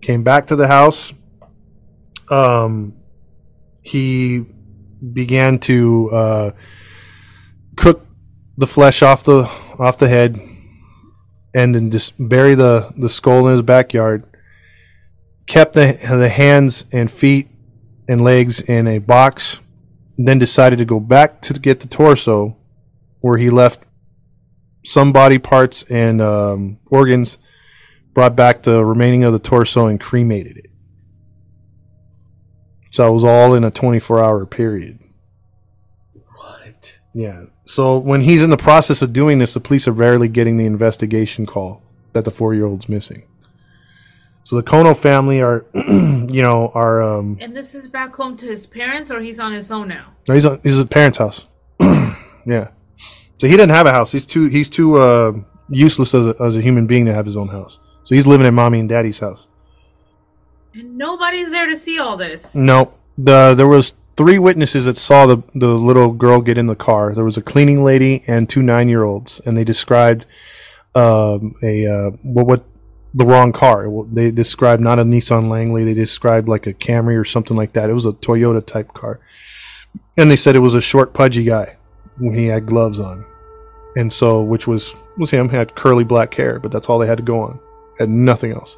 [0.00, 1.12] Came back to the house.
[2.30, 2.94] Um,
[3.82, 4.46] he
[5.12, 6.50] began to uh,
[7.76, 8.06] cook
[8.56, 10.40] the flesh off the off the head,
[11.54, 14.26] and then just bury the the skull in his backyard.
[15.46, 17.48] Kept the the hands and feet
[18.08, 19.60] and legs in a box.
[20.16, 22.56] Then decided to go back to get the torso,
[23.20, 23.82] where he left
[24.84, 27.38] some body parts and um, organs.
[28.14, 30.70] Brought back the remaining of the torso and cremated it.
[32.94, 35.00] So it was all in a 24 hour period.
[36.36, 37.00] What?
[37.12, 37.46] Yeah.
[37.64, 40.64] So when he's in the process of doing this, the police are rarely getting the
[40.64, 41.82] investigation call
[42.12, 43.24] that the four year old's missing.
[44.44, 48.46] So the Kono family are, you know, are um, And this is back home to
[48.46, 50.12] his parents, or he's on his own now.
[50.28, 51.48] no, he's on, he's at his parents' house.
[52.46, 52.68] yeah.
[53.40, 54.12] So he doesn't have a house.
[54.12, 55.32] He's too he's too uh,
[55.68, 57.80] useless as a, as a human being to have his own house.
[58.04, 59.48] So he's living at mommy and daddy's house.
[60.74, 62.54] And nobody's there to see all this.
[62.54, 66.76] No, the there was three witnesses that saw the the little girl get in the
[66.76, 67.14] car.
[67.14, 70.26] There was a cleaning lady and two nine year olds, and they described
[70.94, 72.64] um, a uh, what what
[73.14, 73.88] the wrong car.
[74.12, 75.84] They described not a Nissan Langley.
[75.84, 77.88] They described like a Camry or something like that.
[77.88, 79.20] It was a Toyota type car,
[80.16, 81.76] and they said it was a short, pudgy guy
[82.20, 83.24] he had gloves on,
[83.96, 85.48] and so which was was him.
[85.48, 87.58] Had curly black hair, but that's all they had to go on.
[87.98, 88.76] Had nothing else.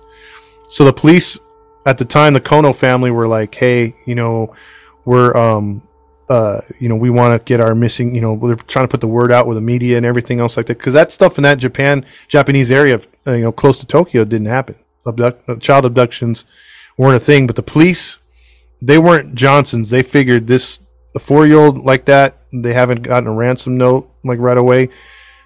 [0.69, 1.39] So the police
[1.87, 4.55] at the time the Kono family were like, "Hey, you know,
[5.05, 5.87] we're um
[6.29, 9.01] uh you know, we want to get our missing, you know, we're trying to put
[9.01, 11.43] the word out with the media and everything else like that cuz that stuff in
[11.43, 14.75] that Japan Japanese area, uh, you know, close to Tokyo didn't happen.
[15.07, 16.45] Abduct, uh, child abductions
[16.99, 18.19] weren't a thing, but the police
[18.83, 19.89] they weren't Johnsons.
[19.89, 20.81] They figured this
[21.15, 24.91] a 4-year-old like that, they haven't gotten a ransom note like right away.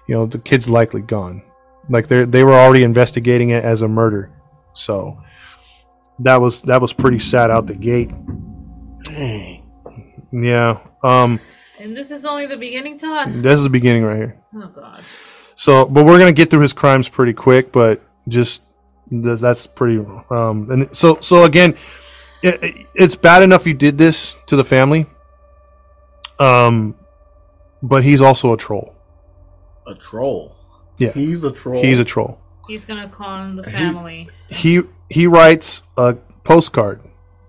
[0.07, 1.43] You know, the kid's likely gone.
[1.89, 4.31] Like they they were already investigating it as a murder.
[4.73, 5.17] So
[6.19, 8.11] that was that was pretty sad out the gate.
[9.03, 9.63] Dang.
[10.31, 10.79] Yeah.
[11.03, 11.39] Um
[11.79, 13.33] And this is only the beginning, Todd.
[13.33, 14.41] this is the beginning right here.
[14.55, 15.03] Oh god.
[15.55, 18.63] So, but we're going to get through his crimes pretty quick, but just
[19.11, 19.97] that's pretty
[20.29, 21.75] um and so so again
[22.41, 25.05] it, it- it's bad enough you did this to the family.
[26.39, 26.95] Um
[27.83, 28.95] but he's also a troll.
[29.87, 30.55] A troll.
[30.97, 31.11] Yeah.
[31.11, 31.81] He's a troll.
[31.81, 32.39] He's a troll.
[32.67, 34.29] He's gonna con the family.
[34.49, 34.81] he he
[35.27, 37.01] writes a postcard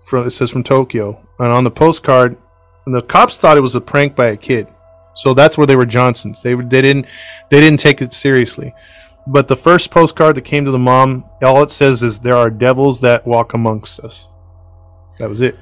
[0.05, 2.37] from it says from Tokyo, and on the postcard,
[2.85, 4.67] and the cops thought it was a prank by a kid,
[5.15, 6.41] so that's where they were Johnsons.
[6.41, 7.05] They they didn't
[7.49, 8.73] they didn't take it seriously.
[9.25, 12.49] But the first postcard that came to the mom, all it says is there are
[12.49, 14.27] devils that walk amongst us.
[15.17, 15.57] That was it.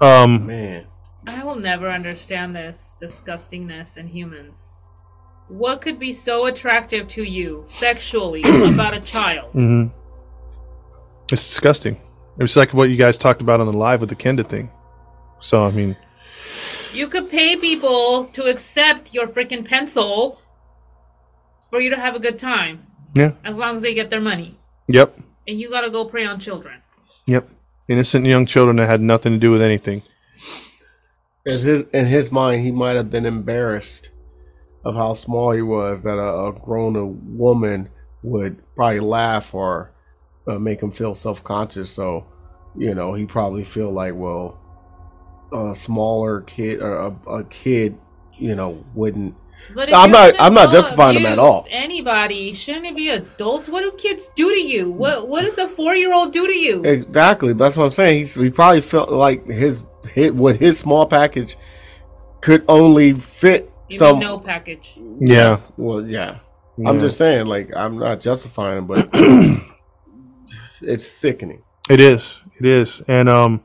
[0.00, 0.86] Um, Man.
[1.28, 4.81] I will never understand this disgustingness in humans.
[5.52, 8.40] What could be so attractive to you sexually
[8.72, 9.52] about a child?
[9.52, 9.86] hmm
[11.30, 11.96] It's disgusting.
[12.38, 14.70] It was like what you guys talked about on the live with the Kenda thing.
[15.40, 15.94] So I mean,
[16.94, 20.40] You could pay people to accept your freaking pencil
[21.68, 24.56] for you to have a good time, yeah, as long as they get their money.
[24.88, 26.80] yep, And you gotta go prey on children.
[27.26, 27.46] yep.
[27.88, 30.02] Innocent young children that had nothing to do with anything.
[31.44, 34.08] In his in his mind, he might have been embarrassed
[34.84, 37.88] of how small he was that a, grown a grown woman
[38.22, 39.92] would probably laugh or
[40.46, 41.90] uh, make him feel self conscious.
[41.90, 42.26] So,
[42.76, 44.58] you know, he probably feel like, well,
[45.52, 47.98] a smaller kid or a, a kid,
[48.38, 49.34] you know, wouldn't.
[49.74, 51.66] But I'm not- I'm not justifying them at all.
[51.70, 53.68] Anybody shouldn't it be adults?
[53.68, 54.90] What do kids do to you?
[54.90, 56.82] What What does a four year old do to you?
[56.82, 58.18] Exactly, that's what I'm saying.
[58.20, 61.56] He's, he probably felt like his hit with his small package
[62.40, 64.18] could only fit You some.
[64.18, 64.96] mean no package.
[65.20, 66.38] Yeah, Well, yeah.
[66.86, 69.08] I'm just saying, like, I'm not justifying but
[70.82, 71.62] it's sickening.
[71.90, 72.40] It is.
[72.58, 73.02] It is.
[73.08, 73.62] And um,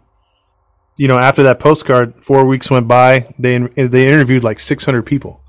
[0.98, 3.34] you know, after that postcard, four weeks went by.
[3.40, 5.42] They they interviewed like 600 people.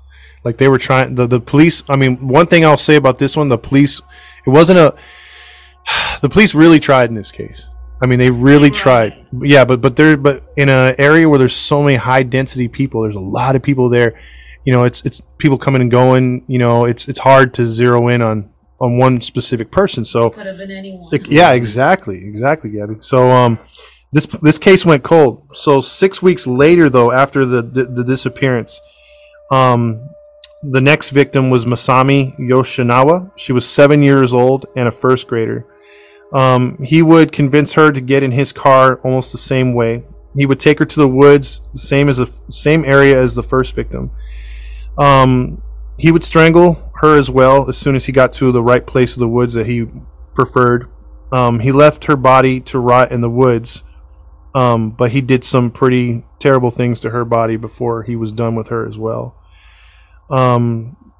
[0.43, 1.15] Like they were trying.
[1.15, 1.83] The the police.
[1.89, 4.01] I mean, one thing I'll say about this one, the police.
[4.45, 4.95] It wasn't a.
[6.21, 7.67] The police really tried in this case.
[8.01, 8.73] I mean, they really Right.
[8.73, 9.13] tried.
[9.41, 13.01] Yeah, but but there, but in an area where there's so many high density people,
[13.03, 14.19] there's a lot of people there.
[14.69, 16.45] You know, it's it's people coming and going.
[16.45, 20.05] You know, it's it's hard to zero in on on one specific person.
[20.05, 21.09] So Could have been anyone.
[21.11, 22.97] like, yeah, exactly, exactly, Gabby.
[22.99, 23.57] So, um,
[24.11, 25.47] this this case went cold.
[25.55, 28.79] So six weeks later, though, after the the, the disappearance,
[29.49, 30.07] um,
[30.61, 33.31] the next victim was Masami Yoshizawa.
[33.37, 35.65] She was seven years old and a first grader.
[36.31, 40.03] Um, he would convince her to get in his car almost the same way.
[40.35, 43.73] He would take her to the woods, same as the same area as the first
[43.73, 44.11] victim.
[44.99, 45.63] Um,
[45.97, 49.13] he would strangle her as well as soon as he got to the right place
[49.13, 49.87] of the woods that he
[50.33, 50.89] preferred.
[51.31, 53.83] Um, he left her body to rot in the woods,
[54.53, 58.55] um, but he did some pretty terrible things to her body before he was done
[58.55, 59.35] with her as well.
[60.29, 61.13] Um,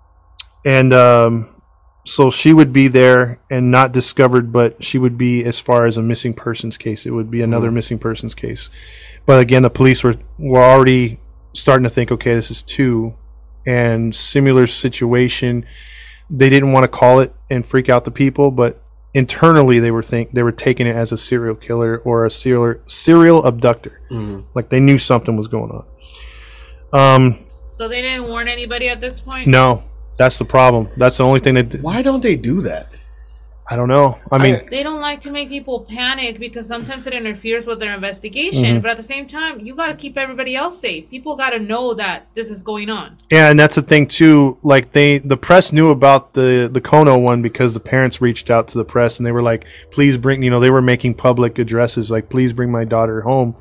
[0.66, 1.62] and um,
[2.06, 5.98] so she would be there and not discovered, but she would be as far as
[5.98, 7.06] a missing persons case.
[7.06, 8.70] It would be another missing persons case.
[9.26, 11.20] But again, the police were were already
[11.54, 13.16] starting to think, okay, this is two,
[13.66, 15.66] and similar situation.
[16.30, 18.82] They didn't want to call it and freak out the people, but
[19.14, 22.76] internally they were think they were taking it as a serial killer or a serial
[22.86, 24.00] serial abductor.
[24.54, 25.86] Like they knew something was going on.
[26.94, 29.48] Um, So they didn't warn anybody at this point.
[29.48, 29.84] no,
[30.18, 30.90] that's the problem.
[30.98, 32.89] That's the only thing that Why don't they do that?
[33.72, 34.18] I don't know.
[34.32, 37.94] I mean, They don't like to make people panic because sometimes it interferes with their
[37.94, 38.64] investigation.
[38.64, 38.80] Mm-hmm.
[38.80, 41.08] But at the same time, you got to keep everybody else safe.
[41.10, 43.18] People got to know that this is going on.
[43.32, 44.58] Yeah, and that's the thing too.
[44.64, 48.68] Like they, the press knew about the the Kono one because the parents reached out
[48.70, 51.60] to the press and they were like, "Please bring," you know, they were making public
[51.60, 53.56] addresses like, "Please bring my daughter home."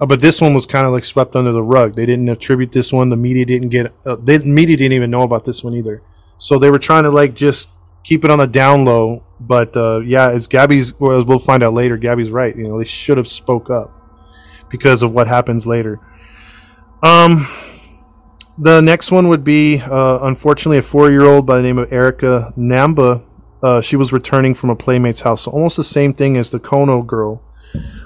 [0.00, 1.94] Uh, but this one was kind of like swept under the rug.
[1.94, 3.10] They didn't attribute this one.
[3.10, 3.92] The media didn't get.
[4.06, 6.02] Uh, the media didn't even know about this one either.
[6.38, 7.68] So they were trying to like just
[8.04, 9.24] keep it on the down low.
[9.40, 12.56] But uh, yeah, as Gabby's, as we'll find out later, Gabby's right.
[12.56, 13.90] You know, they should have spoke up
[14.70, 16.00] because of what happens later.
[17.02, 17.46] Um,
[18.56, 23.22] the next one would be, uh, unfortunately, a four-year-old by the name of Erica Namba.
[23.62, 26.60] Uh, she was returning from a playmate's house, so almost the same thing as the
[26.60, 27.42] Kono girl.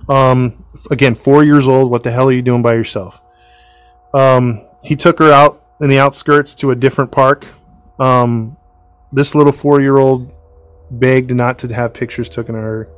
[0.08, 1.90] Um, again, four years old.
[1.90, 3.20] What the hell are you doing by yourself?
[4.14, 7.46] Um, he took her out in the outskirts to a different park.
[7.98, 8.56] Um,
[9.12, 10.34] this little four-year-old
[10.90, 12.88] begged not to have pictures taken of her,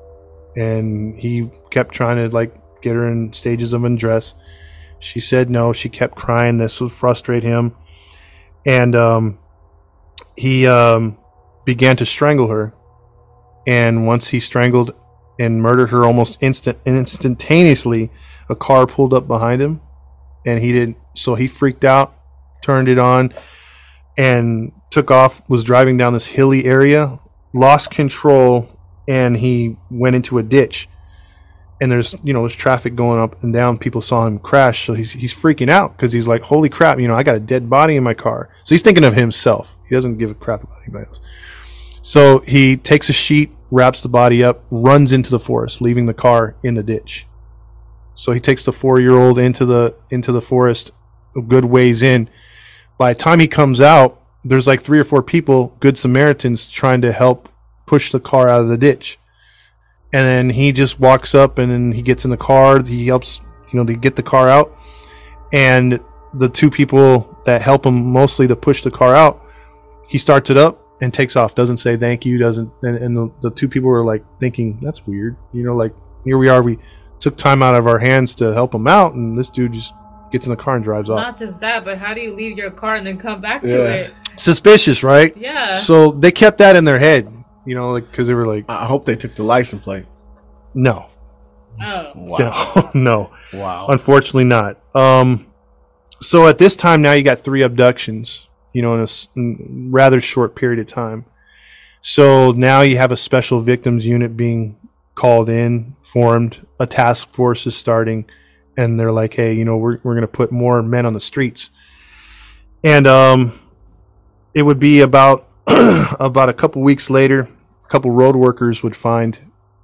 [0.56, 4.34] and he kept trying to like get her in stages of undress.
[4.98, 5.72] She said no.
[5.72, 6.58] She kept crying.
[6.58, 7.74] This would frustrate him,
[8.66, 9.38] and um,
[10.36, 11.18] he um,
[11.64, 12.74] began to strangle her.
[13.66, 14.94] And once he strangled
[15.38, 18.10] and murdered her almost instant instantaneously,
[18.48, 19.80] a car pulled up behind him,
[20.44, 20.96] and he didn't.
[21.14, 22.14] So he freaked out,
[22.62, 23.32] turned it on,
[24.16, 25.48] and took off.
[25.48, 27.18] Was driving down this hilly area,
[27.54, 28.78] lost control,
[29.08, 30.88] and he went into a ditch
[31.80, 33.78] and there's you know there's traffic going up and down.
[33.78, 37.00] People saw him crash, so he's he's freaking out because he's like, "Holy crap!
[37.00, 39.76] You know, I got a dead body in my car." So he's thinking of himself.
[39.88, 41.20] He doesn't give a crap about anybody else.
[42.02, 46.14] So he takes a sheet, wraps the body up, runs into the forest, leaving the
[46.14, 47.26] car in the ditch.
[48.14, 50.90] So he takes the four-year-old into the into the forest,
[51.34, 52.28] a good ways in.
[52.98, 57.00] By the time he comes out, there's like three or four people, good Samaritans, trying
[57.02, 57.48] to help
[57.86, 59.18] push the car out of the ditch
[60.12, 63.40] and then he just walks up and then he gets in the car he helps
[63.72, 64.76] you know to get the car out
[65.52, 65.98] and
[66.34, 69.44] the two people that help him mostly to push the car out
[70.06, 71.54] he starts it up and takes off.
[71.54, 72.38] Doesn't say thank you.
[72.38, 72.70] Doesn't.
[72.82, 75.36] And, and the, the two people were like thinking that's weird.
[75.52, 76.62] You know, like here we are.
[76.62, 76.78] We
[77.20, 79.94] took time out of our hands to help him out, and this dude just
[80.30, 81.18] gets in the car and drives off.
[81.18, 83.84] Not just that, but how do you leave your car and then come back to
[83.86, 84.14] it?
[84.40, 85.36] Suspicious, right?
[85.36, 85.74] Yeah.
[85.76, 87.32] So they kept that in their head.
[87.66, 90.06] You know, like because they were like, I I hope they took the license plate.
[90.74, 91.06] no,
[91.82, 92.12] oh.
[92.16, 92.38] Wow.
[92.38, 93.30] no, no.
[93.52, 93.86] Wow.
[93.88, 94.78] Unfortunately, not.
[94.94, 95.46] Um,
[96.22, 98.46] so at this time now, you got three abductions.
[98.72, 101.24] You know, in a s- in rather short period of time.
[102.02, 104.76] So now you have a special victims unit being
[105.16, 106.66] called in, formed.
[106.78, 108.24] A task force is starting,
[108.76, 111.20] and they're like, "Hey, you know, we're we're going to put more men on the
[111.20, 111.70] streets."
[112.82, 113.58] And um,
[114.54, 117.48] it would be about about a couple weeks later,
[117.84, 119.38] a couple road workers would find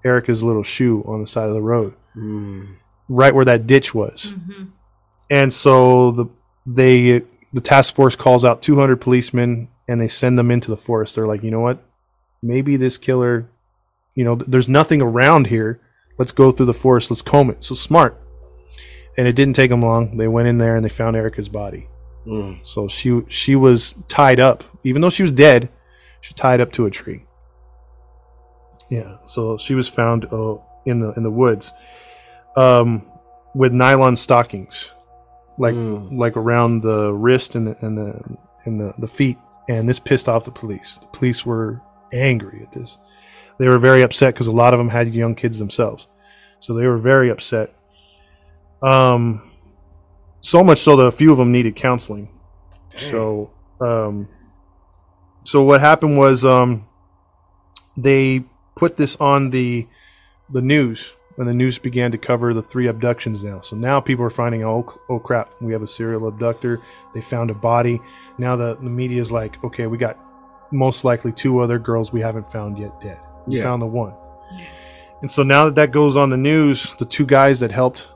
[0.04, 2.76] Erica's little shoe on the side of the road Mm.
[3.10, 4.32] right where that ditch was.
[4.48, 4.64] hmm
[5.28, 6.26] And so the
[6.64, 11.14] they the task force calls out 200 policemen and they send them into the forest.
[11.14, 11.78] They're like, you know what?
[12.42, 13.48] Maybe this killer,
[14.14, 15.78] you know, there's nothing around here.
[16.18, 17.10] Let's go through the forest.
[17.10, 17.62] Let's comb it.
[17.62, 18.18] So smart.
[19.18, 20.16] And it didn't take them long.
[20.16, 21.88] They went in there and they found Erica's body.
[22.26, 22.66] Mm.
[22.66, 25.68] So she she was tied up, even though she was dead.
[26.20, 27.24] She was tied up to a tree.
[28.90, 29.16] Yeah.
[29.26, 31.72] So she was found uh, in the in the woods,
[32.56, 33.06] um,
[33.54, 34.90] with nylon stockings,
[35.58, 36.18] like Mm.
[36.18, 39.38] like around the wrist and the and the and the, the feet.
[39.68, 40.98] And this pissed off the police.
[41.00, 41.80] The police were
[42.12, 42.98] angry at this.
[43.58, 46.06] They were very upset because a lot of them had young kids themselves,
[46.60, 47.74] so they were very upset.
[48.82, 49.50] Um,
[50.40, 52.28] so much so that a few of them needed counseling.
[52.96, 54.28] So, um,
[55.44, 56.86] so what happened was, um,
[57.96, 59.86] they put this on the
[60.50, 63.60] the news, and the news began to cover the three abductions now.
[63.60, 66.80] So now people are finding, oh, oh crap, we have a serial abductor.
[67.14, 68.00] They found a body.
[68.38, 70.18] Now the the media is like, okay, we got
[70.72, 73.20] most likely two other girls we haven't found yet dead.
[73.46, 73.64] We Yeah.
[73.64, 74.14] found the one.
[75.22, 78.08] And so now that that goes on the news, the two guys that helped,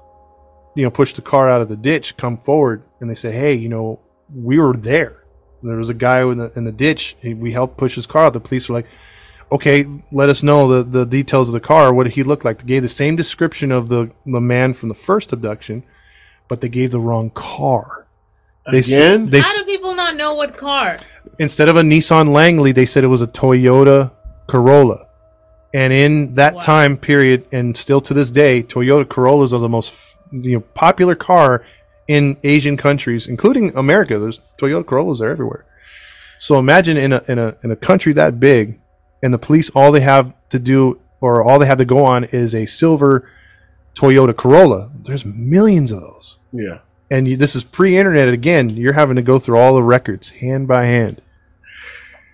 [0.74, 3.54] you know, push the car out of the ditch come forward and they say, "Hey,
[3.54, 3.98] you know,
[4.34, 5.16] we were there.
[5.62, 7.16] There was a guy in the in the ditch.
[7.24, 8.86] We helped push his car out." The police were like,
[9.52, 11.92] "Okay, let us know the the details of the car.
[11.92, 14.88] What did he look like?" They gave the same description of the the man from
[14.88, 15.82] the first abduction,
[16.48, 18.06] but they gave the wrong car.
[18.70, 19.30] They s- Again?
[19.30, 20.96] they How do people not know what car?
[21.38, 24.12] instead of a Nissan Langley, they said it was a Toyota
[24.46, 25.06] Corolla.
[25.72, 26.60] And in that Wow.
[26.60, 29.94] time period, and still to this day, Toyota Corollas are the most
[30.32, 31.64] you know popular car
[32.08, 34.18] in Asian countries, including America.
[34.18, 35.64] There's Toyota Corollas are everywhere.
[36.38, 38.80] So imagine in a in a in a country that big,
[39.22, 42.24] and the police all they have to do or all they have to go on
[42.24, 43.28] is a silver
[43.94, 44.90] Toyota Corolla.
[45.04, 46.78] There's millions of those Yeah.
[47.10, 50.66] and you, this is pre-internet again you're having to go through all the records hand
[50.68, 51.20] by hand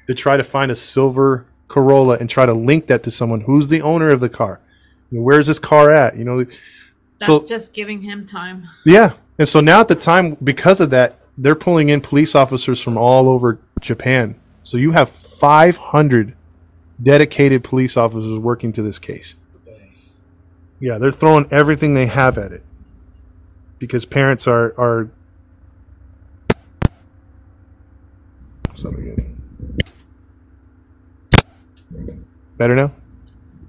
[0.06, 3.68] to try to find a silver corolla and try to link that to someone who's
[3.68, 4.60] the owner of the car
[5.10, 6.44] You know, where's this car at you know
[7.18, 8.68] That's so just giving him time.
[8.84, 12.80] yeah and so now at the time because of that they're pulling in police officers
[12.80, 16.34] from all over japan so you have 500
[17.02, 19.34] dedicated police officers working to this case
[20.80, 22.62] yeah they're throwing everything they have at it
[23.78, 25.10] because parents are are
[28.74, 29.32] Something again.
[32.58, 32.92] better now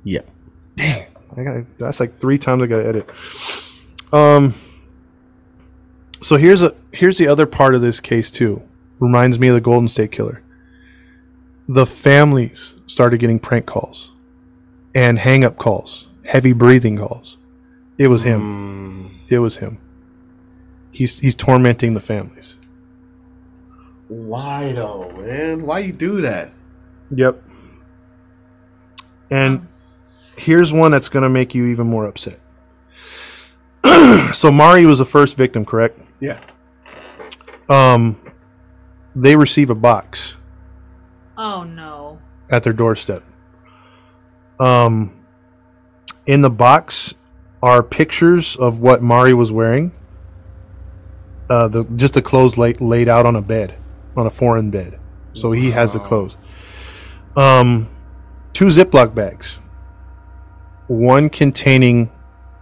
[0.03, 0.21] Yeah.
[1.37, 3.09] I got that's like three times I got to edit.
[4.11, 4.55] Um.
[6.21, 8.63] So here's a here's the other part of this case too.
[8.99, 10.41] Reminds me of the Golden State Killer.
[11.67, 14.11] The families started getting prank calls,
[14.95, 17.37] and hang up calls, heavy breathing calls.
[17.97, 19.11] It was him.
[19.21, 19.31] Mm.
[19.31, 19.79] It was him.
[20.91, 22.57] He's he's tormenting the families.
[24.07, 25.65] Why though, man?
[25.65, 26.51] Why you do that?
[27.11, 27.43] Yep.
[29.29, 29.67] And
[30.37, 32.39] here's one that's going to make you even more upset.
[34.33, 35.99] so Mari was the first victim, correct?
[36.19, 36.39] Yeah.
[37.69, 38.19] Um,
[39.15, 40.35] they receive a box
[41.37, 42.19] Oh no.
[42.49, 43.23] at their doorstep.
[44.59, 45.13] Um,
[46.25, 47.13] in the box
[47.61, 49.91] are pictures of what Mari was wearing.
[51.49, 53.75] Uh, the just the clothes laid laid out on a bed,
[54.15, 54.99] on a foreign bed.
[55.33, 56.35] So he has the clothes.
[57.35, 57.87] Um,
[58.53, 59.59] two Ziploc bags.
[60.87, 62.09] One containing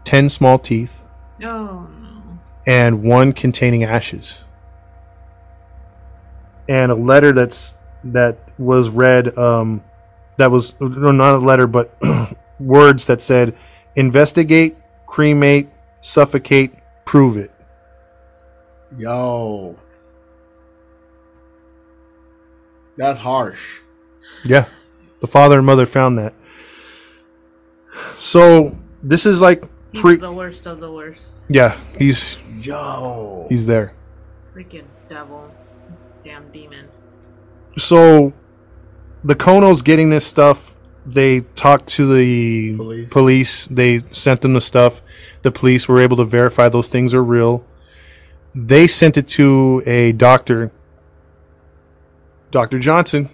[0.04, 1.02] ten small teeth,
[1.44, 2.40] Oh no.
[2.66, 4.40] and one containing ashes.
[6.68, 9.84] And a letter that's that was read um
[10.38, 11.96] that was no, not a letter but
[12.60, 13.56] words that said
[13.96, 15.70] investigate, cremate,
[16.00, 16.74] suffocate,
[17.06, 17.52] prove it.
[18.98, 19.76] Yo.
[22.98, 23.60] That's harsh.
[24.46, 24.66] Yeah,
[25.20, 26.34] the father and mother found that.
[28.18, 30.16] So this is like He's pre.
[30.18, 31.44] the worst of the worst.
[31.48, 33.46] Yeah, he's Yo.
[33.50, 33.94] he's there.
[34.56, 35.52] Freaking devil.
[36.24, 36.88] Damn demon.
[37.78, 38.34] So
[39.24, 40.76] the Konos getting this stuff,
[41.06, 43.10] they talked to the Police.
[43.10, 43.68] police.
[43.68, 45.02] They sent them the stuff.
[45.44, 47.66] The police were able to verify those things are real.
[48.56, 50.72] They sent it to a doctor,
[52.52, 52.80] Dr.
[52.80, 53.30] Johnson.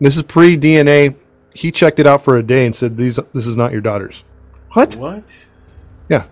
[0.00, 1.16] This is pre DNA.
[1.58, 4.22] He checked it out for a day and said, "These, this is not your daughter's."
[4.74, 4.94] What?
[4.96, 5.46] What?
[6.08, 6.26] Yeah.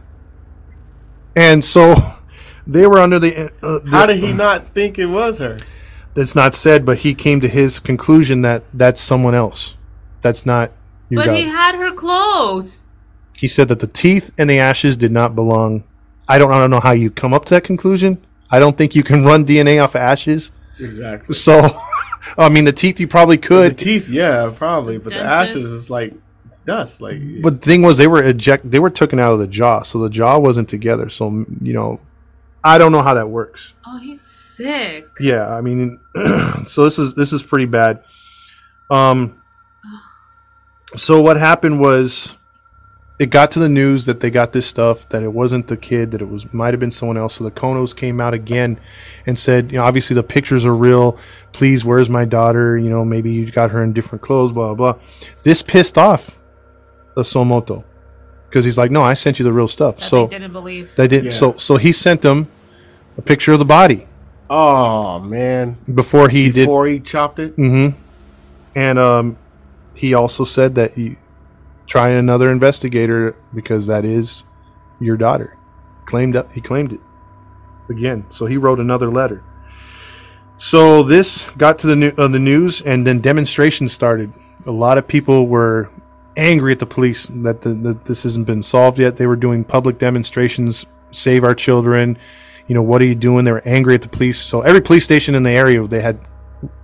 [1.35, 1.95] And so
[2.67, 3.47] they were under the.
[3.63, 5.59] Uh, the How did he not think it was her?
[6.15, 9.75] That's not said, but he came to his conclusion that that's someone else.
[10.23, 10.71] That's not
[11.11, 11.39] your But daughter.
[11.39, 12.85] he had her clothes.
[13.37, 15.85] he said that the teeth and the ashes did not belong.
[16.29, 18.25] I don't, I don't know how you come up to that conclusion.
[18.51, 20.53] I don't think you can run DNA off of ashes.
[20.81, 21.35] Exactly.
[21.35, 21.77] So,
[22.39, 23.73] I mean, the teeth you probably could.
[23.73, 26.15] The teeth, yeah, probably, but the ashes is like
[26.45, 27.01] it's dust.
[27.01, 28.71] Like, But the thing was, they were eject.
[28.71, 31.11] They were taken out of the jaw, so the jaw wasn't together.
[31.11, 32.01] So you know,
[32.63, 33.75] I don't know how that works.
[33.87, 35.09] Oh, he's sick.
[35.21, 35.99] Yeah, I mean,
[36.67, 38.05] so this is this is pretty bad.
[38.91, 39.43] Um,
[40.97, 42.37] so what happened was,
[43.19, 46.11] it got to the news that they got this stuff that it wasn't the kid,
[46.11, 47.37] that it was might have been someone else.
[47.37, 48.79] So the Konos came out again
[49.27, 51.19] and said, you know, obviously the pictures are real.
[51.53, 52.77] Please, where's my daughter?
[52.77, 54.53] You know, maybe you got her in different clothes.
[54.53, 54.93] Blah blah.
[54.93, 55.03] blah.
[55.43, 56.39] This pissed off
[57.17, 57.85] Somoto
[58.45, 59.99] because he's like, no, I sent you the real stuff.
[59.99, 60.91] That so they didn't believe.
[60.97, 61.27] they didn't.
[61.27, 61.33] Yeah.
[61.33, 62.49] So so he sent them
[63.17, 64.07] a picture of the body
[64.51, 67.57] oh man, before he did before he chopped it.
[67.57, 67.99] Mm-hmm.
[68.75, 69.39] And um,
[69.95, 71.17] he also said that you
[71.87, 74.45] try another investigator because that is
[75.01, 75.57] your daughter.
[76.05, 77.01] Claimed he claimed it
[77.89, 78.27] again.
[78.31, 79.43] So he wrote another letter.
[80.59, 84.33] So this got to the new, uh, the news, and then demonstrations started.
[84.67, 85.91] A lot of people were
[86.37, 89.17] angry at the police that, the, that this hasn't been solved yet.
[89.17, 92.19] They were doing public demonstrations, save our children.
[92.69, 93.45] You know, what are you doing?
[93.45, 94.41] They were angry at the police.
[94.41, 96.19] So every police station in the area, they had,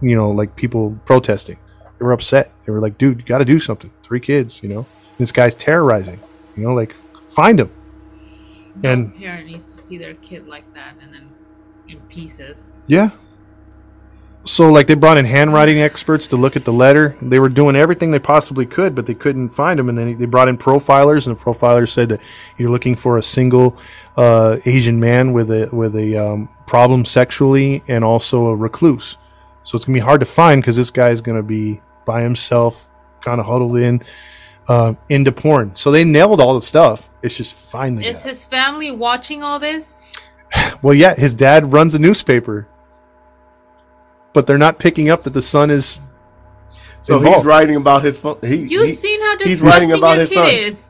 [0.01, 1.59] you know, like people protesting.
[2.03, 2.51] They were upset.
[2.65, 3.89] They were like, dude, you got to do something.
[4.03, 4.87] Three kids, you know,
[5.19, 6.19] this guy's terrorizing.
[6.57, 6.97] You know, like
[7.29, 7.73] find him.
[8.83, 11.31] And- no parent needs to see their kid like that and then
[11.87, 12.85] in pieces.
[12.89, 13.11] Yeah.
[14.45, 17.17] So like they brought in handwriting experts to look at the letter.
[17.23, 19.89] They were doing everything they possibly could, but they couldn't find him.
[19.89, 22.21] And then they brought in profilers, and the profilers said that
[22.59, 23.79] you're looking for a single
[24.17, 29.19] uh, Asian man with a with a um, problem sexually and also a recluse.
[29.63, 32.89] So it's gonna be hard to find because this guy is gonna be by himself,
[33.21, 34.03] kind of huddled in,
[34.69, 35.75] uh, into porn.
[35.77, 37.09] So they nailed all the stuff.
[37.23, 38.07] It's just finally.
[38.07, 39.99] Is his family watching all this?
[40.83, 42.67] Well, yeah, his dad runs a newspaper,
[44.33, 46.01] but they're not picking up that the son is.
[47.01, 48.19] So he's writing about his.
[48.43, 50.47] He, You've he- seen how he's disgusting writing about his kid son.
[50.51, 50.89] is.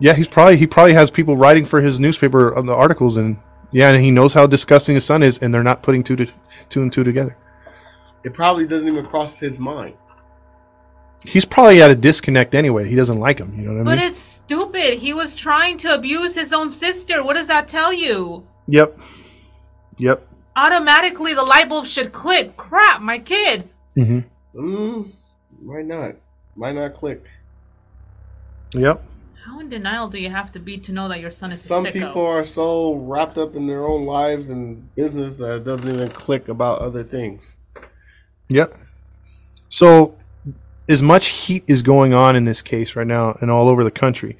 [0.00, 3.38] Yeah, he's probably he probably has people writing for his newspaper on the articles, and
[3.70, 6.26] yeah, and he knows how disgusting his son is, and they're not putting two to
[6.68, 7.36] two and two together.
[8.24, 9.94] It probably doesn't even cross his mind.
[11.24, 12.88] He's probably at a disconnect anyway.
[12.88, 13.52] He doesn't like him.
[13.54, 13.98] You know what I But mean?
[13.98, 14.98] But it's stupid.
[14.98, 17.24] He was trying to abuse his own sister.
[17.24, 18.46] What does that tell you?
[18.66, 18.98] Yep.
[19.98, 20.26] Yep.
[20.56, 22.56] Automatically, the light bulb should click.
[22.56, 23.68] Crap, my kid.
[23.96, 24.20] Mm-hmm.
[24.58, 25.12] Mm,
[25.62, 26.16] might not.
[26.56, 27.24] Might not click.
[28.72, 29.04] Yep.
[29.44, 31.86] How in denial do you have to be to know that your son is Some
[31.86, 35.88] a people are so wrapped up in their own lives and business that it doesn't
[35.88, 37.56] even click about other things.
[38.48, 38.76] Yep.
[39.68, 40.18] So,
[40.88, 43.90] as much heat is going on in this case right now and all over the
[43.90, 44.38] country,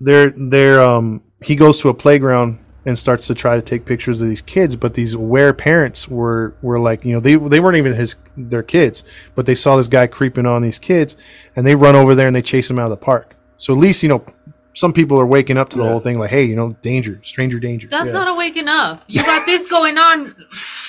[0.00, 4.20] there, there, um, he goes to a playground and starts to try to take pictures
[4.22, 7.76] of these kids, but these aware parents were were like, you know, they they weren't
[7.76, 9.02] even his their kids,
[9.34, 11.16] but they saw this guy creeping on these kids,
[11.56, 13.34] and they run over there and they chase him out of the park.
[13.58, 14.24] So at least you know,
[14.72, 15.90] some people are waking up to the Yeah.
[15.90, 17.88] whole thing, like, hey, you know, danger, stranger danger.
[17.90, 18.12] That's Yeah.
[18.12, 19.02] not waking up.
[19.08, 20.34] You got this going on.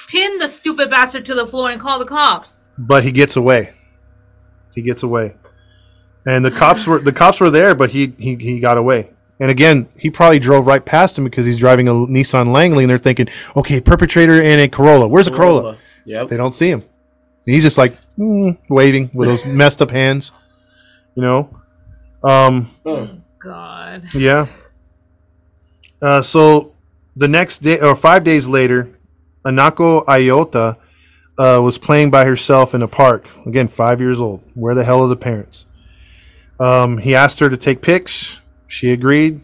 [0.08, 2.66] Pin the stupid bastard to the floor and call the cops.
[2.78, 3.72] but he gets away.
[4.78, 5.34] He gets away,
[6.28, 9.10] and the cops were the cops were there, but he he he got away.
[9.40, 12.90] And again, he probably drove right past him because he's driving a Nissan Langley, and
[12.92, 15.08] they're thinking, okay, perpetrator in a Corolla.
[15.08, 15.78] Where's the Corolla?
[16.06, 16.30] Yep.
[16.30, 16.82] They don't see him.
[16.82, 20.32] And he's just like mm, waving with those messed up hands,
[21.16, 21.50] you know.
[22.24, 23.08] Um, Huh.
[23.40, 24.14] God.
[24.14, 24.46] yeah.
[26.02, 26.74] Uh, so
[27.16, 28.90] the next day, or five days later,
[29.44, 30.78] Anako Ayota
[31.38, 33.26] uh, was playing by herself in a park.
[33.46, 34.42] Again, five years old.
[34.56, 35.66] Where the hell are the parents?
[36.60, 38.40] Um, he asked her to take pics.
[38.68, 39.42] She agreed.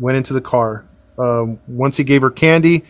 [0.00, 0.84] Went into the car.
[1.18, 2.84] Um, once he gave her candy,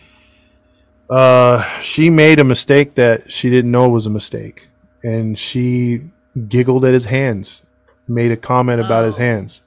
[1.09, 4.67] uh, she made a mistake that she didn't know was a mistake,
[5.03, 6.01] and she
[6.47, 7.61] giggled at his hands,
[8.07, 9.19] made a comment about his Oh.
[9.19, 9.61] hands,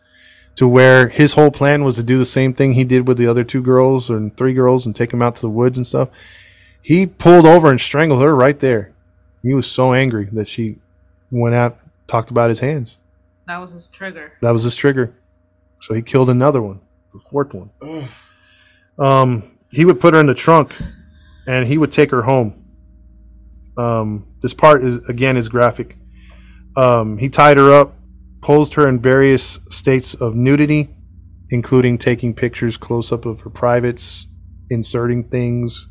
[0.56, 3.26] to where his whole plan was to do the same thing he did with the
[3.28, 6.08] other two girls and three girls and take them out to the woods and stuff.
[6.86, 8.94] He pulled over and strangled her right there.
[9.42, 10.78] He was so angry that she
[11.32, 12.96] went out, talked about his hands.
[13.48, 14.34] That was his trigger.
[14.40, 15.12] That was his trigger.
[15.80, 16.78] So he killed another one,
[17.12, 18.08] the fourth one.
[19.00, 20.76] Um, he would put her in the trunk,
[21.48, 22.64] and he would take her home.
[23.76, 25.96] Um, this part is again is graphic.
[26.76, 27.96] Um, he tied her up,
[28.42, 30.94] posed her in various states of nudity,
[31.50, 34.28] including taking pictures close up of her privates,
[34.70, 35.88] inserting things,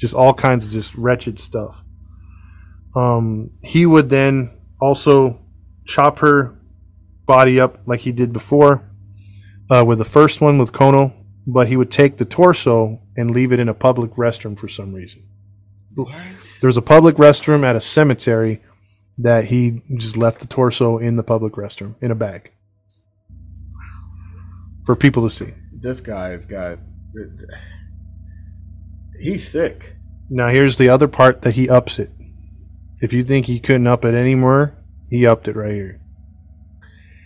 [0.00, 1.82] just all kinds of just wretched stuff.
[2.96, 5.38] Um, he would then also
[5.84, 6.58] chop her
[7.26, 8.82] body up like he did before
[9.70, 11.12] uh, with the first one with Kono,
[11.46, 14.94] but he would take the torso and leave it in a public restroom for some
[14.94, 15.22] reason.
[15.94, 16.10] What?
[16.62, 18.62] There's a public restroom at a cemetery
[19.18, 22.52] that he just left the torso in the public restroom in a bag
[24.86, 25.52] for people to see.
[25.72, 26.78] This guy has got.
[29.20, 29.96] He's sick.
[30.28, 32.10] Now here's the other part that he ups it.
[33.02, 34.74] If you think he couldn't up it anymore,
[35.08, 36.00] he upped it right here.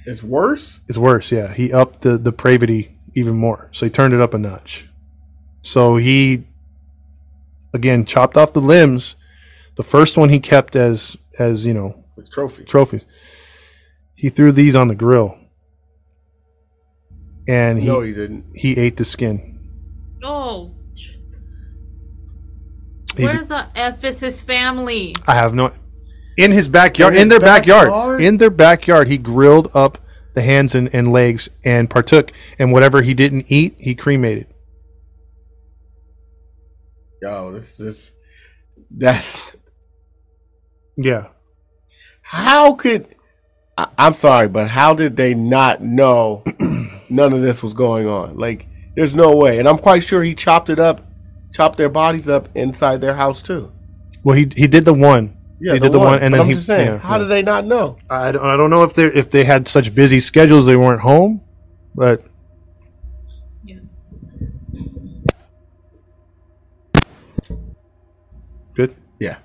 [0.06, 0.80] It's worse.
[0.88, 1.52] It's worse, yeah.
[1.52, 3.70] He upped the depravity even more.
[3.72, 4.86] So he turned it up a notch.
[5.62, 6.46] So he
[7.72, 9.16] again chopped off the limbs.
[9.76, 12.64] The first one he kept as as, you know, It's trophy.
[12.64, 13.02] trophies.
[14.14, 15.38] He threw these on the grill.
[17.48, 18.44] And he no, he didn't.
[18.54, 19.58] he ate the skin.
[20.22, 20.83] Oh, He
[23.22, 25.14] where did- the f is his family?
[25.26, 25.72] I have no
[26.36, 27.88] in his backyard In in, their backyard.
[27.88, 28.20] backyard?
[28.22, 29.98] In their backyard he grilled up
[30.34, 34.48] the hands and, and legs and partook and whatever he didn't eat, he cremated.
[37.22, 38.12] Yo, this is
[38.90, 39.40] that's
[40.96, 41.28] Yeah.
[42.22, 43.08] how could
[43.78, 46.42] I, I'm sorry, but how did they not know
[47.10, 48.36] none of this was going on?
[48.36, 51.00] Like, there's no way, and I'm quite sure he chopped it up,
[51.54, 53.72] chopped their bodies up inside their house too.
[54.24, 55.36] Well, he he did the one.
[55.60, 56.54] Yeah, he did the one, and But then I'm he.
[56.54, 57.18] just saying, yeah, how yeah.
[57.18, 57.96] did they not know?
[58.10, 61.00] I don't, I don't know if they if they had such busy schedules they weren't
[61.00, 61.42] home,
[61.94, 62.22] but
[63.64, 63.76] Yeah.
[68.74, 68.94] good.
[69.20, 69.36] Yeah,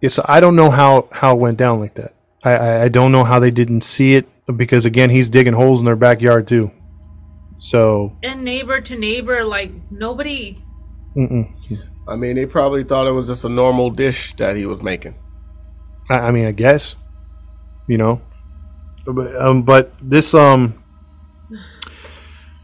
[0.00, 2.14] Yeah, so I don't know how how it went down like that.
[2.42, 5.80] I, I I don't know how they didn't see it because again he's digging holes
[5.80, 6.70] in their backyard too.
[7.60, 10.58] So And neighbor to neighbor, like nobody.
[11.14, 11.46] mm-mm.
[12.08, 15.14] I mean, they probably thought it was just a normal dish that he was making.
[16.08, 16.96] I, I mean I guess
[17.86, 18.20] you know,
[19.04, 20.82] but um, but this um,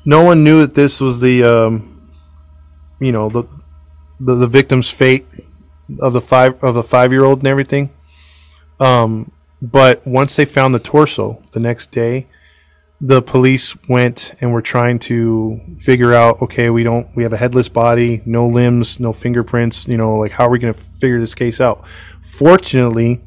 [0.04, 2.10] no one knew that this was the um,
[3.00, 3.44] you know the
[4.20, 5.26] the, the victim's fate
[6.00, 7.90] of the five of the five year old and everything.
[8.80, 9.30] Um,
[9.60, 12.26] but once they found the torso the next day,
[13.00, 16.40] the police went and were trying to figure out.
[16.42, 19.86] Okay, we don't we have a headless body, no limbs, no fingerprints.
[19.86, 21.86] You know, like how are we going to figure this case out?
[22.22, 23.20] Fortunately,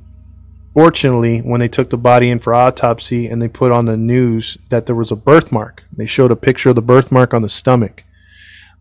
[0.74, 4.58] fortunately, when they took the body in for autopsy and they put on the news
[4.70, 8.04] that there was a birthmark, they showed a picture of the birthmark on the stomach.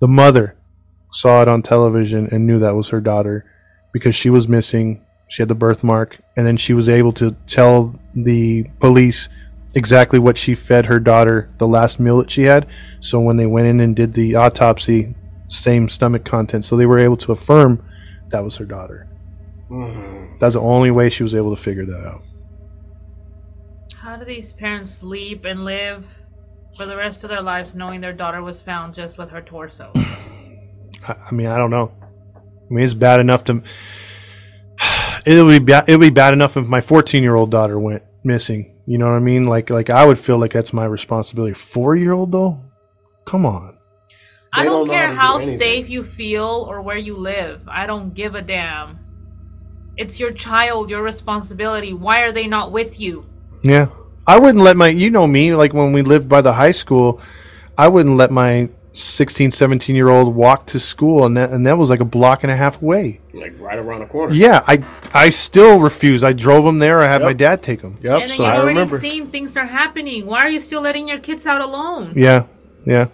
[0.00, 0.56] The mother
[1.12, 3.44] saw it on television and knew that was her daughter
[3.92, 5.04] because she was missing.
[5.28, 9.28] She had the birthmark, and then she was able to tell the police
[9.74, 12.66] exactly what she fed her daughter the last meal that she had.
[13.00, 15.14] So when they went in and did the autopsy,
[15.48, 16.64] same stomach content.
[16.64, 17.82] So they were able to affirm
[18.28, 19.08] that was her daughter.
[19.70, 20.36] Mm-hmm.
[20.38, 22.22] That's the only way she was able to figure that out.
[23.96, 26.06] How do these parents sleep and live
[26.76, 29.92] for the rest of their lives knowing their daughter was found just with her torso?
[29.96, 31.92] I, I mean, I don't know.
[32.34, 33.62] I mean, it's bad enough to.
[35.26, 37.78] It would be ba- it would be bad enough if my 14 year old daughter
[37.78, 38.77] went missing.
[38.88, 39.46] You know what I mean?
[39.46, 41.52] Like like I would feel like that's my responsibility.
[41.52, 42.56] Four year old though,
[43.26, 43.76] come on.
[44.50, 47.60] I don't, don't care how how do safe you feel or where you live.
[47.68, 48.98] I don't give a damn.
[49.98, 51.92] It's your child, your responsibility.
[51.92, 53.26] Why are they not with you?
[53.62, 53.88] Yeah,
[54.26, 54.88] I wouldn't let my.
[54.88, 55.54] You know me.
[55.54, 57.20] Like when we lived by the high school,
[57.76, 61.78] I wouldn't let my 16, 17 year old walk to school, and that and that
[61.78, 63.20] was like a block and a half away.
[63.32, 64.34] Like right around the corner.
[64.34, 64.84] Yeah, I
[65.14, 66.24] I still refuse.
[66.24, 67.00] I drove them there.
[67.00, 67.98] I had my dad take them.
[68.02, 68.22] Yep.
[68.22, 69.00] and then so you've I already remember.
[69.00, 70.26] seen things are happening.
[70.26, 72.12] Why are you still letting your kids out alone?
[72.16, 72.46] Yeah,
[72.84, 73.08] yeah.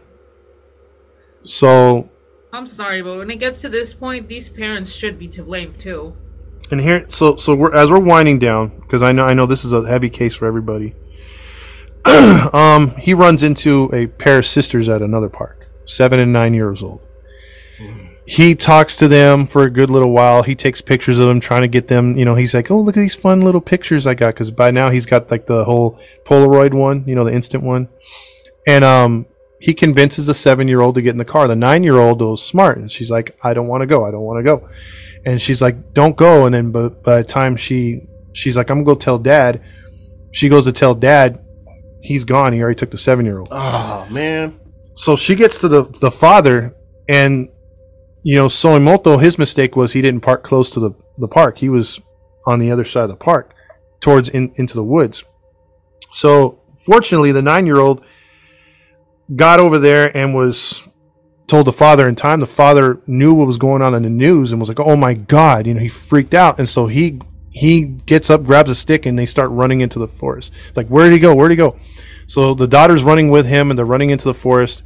[1.45, 2.09] So
[2.53, 5.75] I'm sorry, but when it gets to this point, these parents should be to blame
[5.79, 6.15] too.
[6.71, 9.65] And here, so so we're as we're winding down because I know I know this
[9.65, 10.95] is a heavy case for everybody.
[12.07, 16.83] um, he runs into a pair of sisters at another park, seven and nine years
[16.83, 17.01] old.
[18.27, 20.43] he talks to them for a good little while.
[20.43, 22.17] He takes pictures of them, trying to get them.
[22.17, 24.71] You know, he's like, "Oh, look at these fun little pictures I got." Because by
[24.71, 27.89] now he's got like the whole Polaroid one, you know, the instant one.
[28.67, 29.27] And um,
[29.61, 31.47] he convinces the seven-year-old to get in the car.
[31.49, 34.05] The nine-year-old was smart, and she's like, "I don't want to go.
[34.07, 34.69] I don't want to go."
[35.27, 38.79] And she's like, "Don't go." And then, but by the time she she's like, "I'm
[38.85, 39.61] gonna go tell dad,"
[40.33, 41.41] she goes to tell dad.
[42.03, 42.53] He's gone.
[42.53, 44.61] He already took the seven-year-old Oh man.
[44.95, 46.75] So she gets to the the father
[47.09, 47.49] and
[48.23, 51.59] you know Soimoto his mistake was he didn't park close to the the park.
[51.59, 52.01] He was
[52.47, 53.55] on the other side of the park
[54.01, 55.25] towards in, into the woods.
[56.13, 58.05] So fortunately the 9-year-old
[59.37, 60.83] got over there and was
[61.47, 62.41] told the father in time.
[62.41, 65.15] The father knew what was going on in the news and was like oh my
[65.15, 66.59] god you know he freaked out.
[66.59, 67.21] And so he
[67.51, 70.53] he gets up grabs a stick and they start running into the forest.
[70.77, 71.35] Like where did he go?
[71.35, 71.79] Where did he go
[72.27, 74.83] so the daughter's running with him and they're running into the forest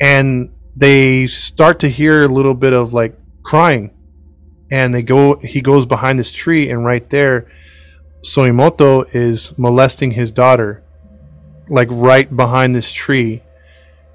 [0.00, 3.92] and they start to hear a little bit of like crying
[4.70, 7.46] and they go he goes behind this tree and right there
[8.24, 10.82] Soimoto is molesting his daughter
[11.68, 13.42] like right behind this tree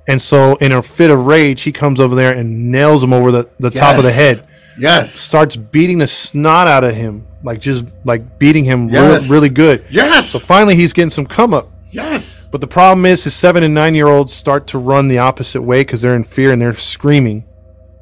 [0.07, 3.31] and so in a fit of rage he comes over there and nails him over
[3.31, 4.47] the, the top of the head
[4.79, 5.19] Yes.
[5.19, 9.23] starts beating the snot out of him like just like beating him Yes.
[9.23, 10.29] really, really good Yes.
[10.29, 12.36] so finally he's getting some come up yes.
[12.51, 15.61] But the problem is, his seven and nine year olds start to run the opposite
[15.61, 17.45] way because they're in fear and they're screaming.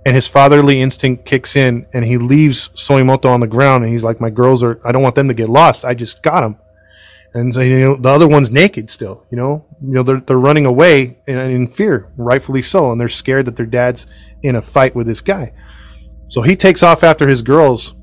[0.06, 3.84] And his fatherly instinct kicks in, and he leaves Soimoto on the ground.
[3.84, 4.80] And he's like, "My girls are.
[4.86, 5.84] I don't want them to get lost.
[5.84, 6.58] I just got them."
[7.34, 9.26] And so you know, the other one's naked still.
[9.32, 13.10] You know, you know they're they're running away in, in fear, rightfully so, and they're
[13.10, 14.08] scared that their dad's
[14.43, 15.52] in a fight with this guy.
[16.30, 17.96] So he takes off after his girls,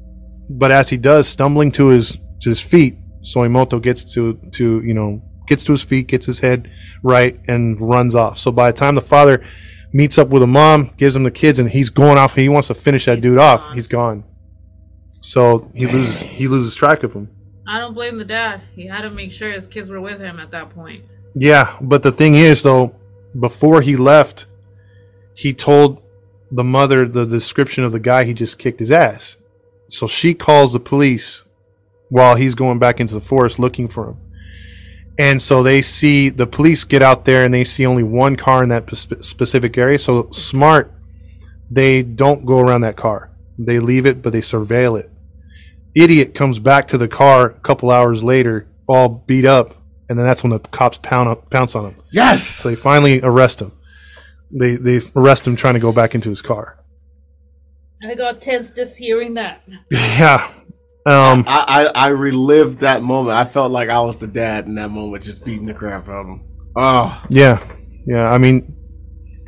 [0.50, 4.92] but as he does, stumbling to his to his feet, Soimoto gets to to you
[4.92, 6.70] know gets to his feet, gets his head
[7.02, 8.38] right, and runs off.
[8.38, 9.42] So by the time the father
[9.92, 12.68] meets up with the mom, gives him the kids, and he's going off, he wants
[12.68, 13.74] to finish that He's dude off.
[13.74, 14.24] He's gone.
[15.20, 17.30] So he loses he loses track of him.
[17.66, 18.60] I don't blame the dad.
[18.74, 21.04] He had to make sure his kids were with him at that point.
[21.34, 22.96] Yeah, but the thing is though,
[23.38, 24.46] before he left,
[25.34, 26.02] he told
[26.50, 29.36] the mother the description of the guy he just kicked his ass.
[29.88, 31.42] So she calls the police
[32.10, 34.16] while he's going back into the forest looking for him.
[35.18, 38.62] And so they see the police get out there and they see only one car
[38.62, 39.98] in that spe- specific area.
[39.98, 40.92] So smart,
[41.70, 43.30] they don't go around that car.
[43.58, 45.10] They leave it, but they surveil it.
[45.94, 49.76] Idiot comes back to the car a couple hours later, all beat up,
[50.08, 51.94] and then that's when the cops pound up, pounce on him.
[52.10, 52.46] Yes.
[52.46, 53.72] So they finally arrest him.
[54.50, 56.78] They they arrest him trying to go back into his car.
[58.04, 59.62] I got tense just hearing that.
[59.90, 60.50] Yeah.
[61.04, 61.44] Um.
[61.48, 63.38] I, I I relived that moment.
[63.38, 66.20] I felt like I was the dad in that moment, just beating the crap out
[66.22, 66.44] of him.
[66.76, 67.62] Oh, Yeah.
[68.06, 68.30] Yeah.
[68.32, 68.74] I mean,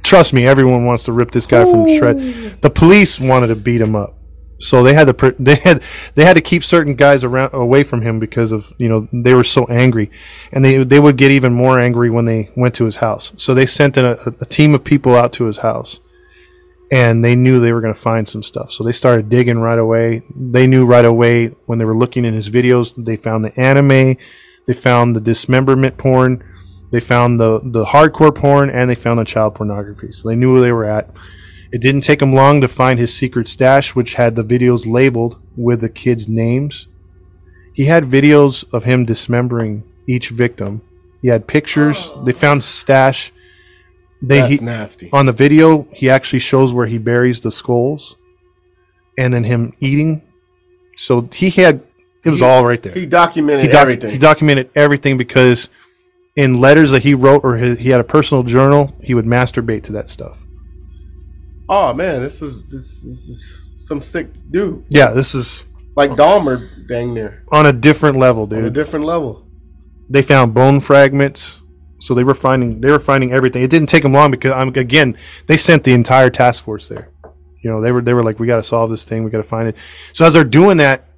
[0.02, 2.60] trust me, everyone wants to rip this guy from shred.
[2.60, 4.16] The police wanted to beat him up,
[4.60, 5.82] so they had to they had
[6.14, 9.34] they had to keep certain guys around away from him because of you know they
[9.34, 10.10] were so angry,
[10.52, 13.32] and they they would get even more angry when they went to his house.
[13.36, 15.98] So they sent in a, a team of people out to his house,
[16.92, 18.70] and they knew they were going to find some stuff.
[18.72, 20.22] So they started digging right away.
[20.34, 22.94] They knew right away when they were looking in his videos.
[22.96, 24.16] They found the anime,
[24.66, 26.44] they found the dismemberment porn,
[26.90, 30.12] they found the the hardcore porn, and they found the child pornography.
[30.12, 31.10] So they knew where they were at.
[31.72, 35.40] It didn't take him long to find his secret stash, which had the videos labeled
[35.56, 36.86] with the kids' names.
[37.72, 40.82] He had videos of him dismembering each victim.
[41.20, 42.10] He had pictures.
[42.24, 43.32] They found stash.
[44.26, 45.10] They that's he, nasty.
[45.12, 48.16] on the video he actually shows where he buries the skulls
[49.18, 50.22] and then him eating.
[50.96, 51.82] So he had
[52.24, 52.94] it was He- all right there.
[52.94, 54.10] He documented he, doc- everything.
[54.12, 55.68] he documented everything because
[56.36, 59.82] in letters that he wrote or he, he had a personal journal he would masturbate
[59.84, 60.36] to that stuff.
[61.68, 65.66] Oh man, this is this, this is some sick dude, yeah this is
[65.96, 69.46] like Dahmer, dang near on a different level on a different level.
[70.08, 71.60] they found bone fragments
[72.04, 73.62] so they were finding they were finding everything.
[73.62, 77.08] It didn't take them long because I'm again they sent the entire task force there.
[77.62, 79.24] You know they were they were like we got to solve this thing.
[79.24, 79.76] We got to find it.
[80.12, 81.08] So as they're doing that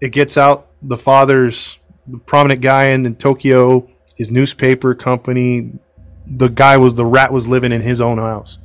[0.00, 5.72] it gets out the father's the prominent guy in, in tokyo his newspaper company.
[6.24, 8.58] The guy was the rat was living in his own house.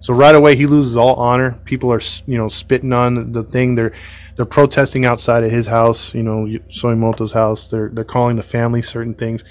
[0.00, 1.60] So right away he loses all honor.
[1.66, 3.74] People are you know spitting on the thing.
[3.74, 3.92] They're
[4.36, 7.66] they're protesting outside of his house you know soimoto's house.
[7.66, 9.44] They're they're calling the family certain things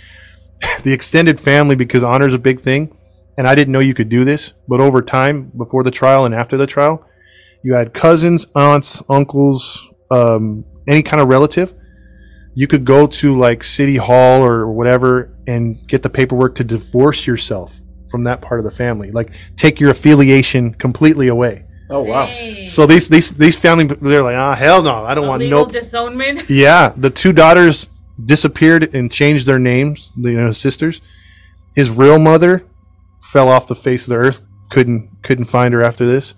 [0.84, 2.95] the extended family because honor is a big thing
[3.38, 6.36] and i didn't know you could do this but over time before the trial and
[6.36, 7.05] after the trial
[7.64, 11.74] you had cousins aunts uncles um, any kind of relative
[12.53, 17.26] you could go to like city hall or whatever and get the paperwork to divorce
[17.26, 22.26] yourself from that part of the family like take your affiliation completely away Oh wow.
[22.26, 22.66] Dang.
[22.68, 25.72] So these these these family they're like, ah, hell no, I don't want Illegal no.
[25.72, 26.49] disownment.
[26.49, 27.89] Yeah, the two daughters
[28.26, 30.11] disappeared and changed their names.
[30.15, 31.01] You know, sisters.
[31.76, 32.65] His real mother
[33.22, 34.41] fell off the face of the earth.
[34.69, 36.36] Couldn't couldn't find her after this.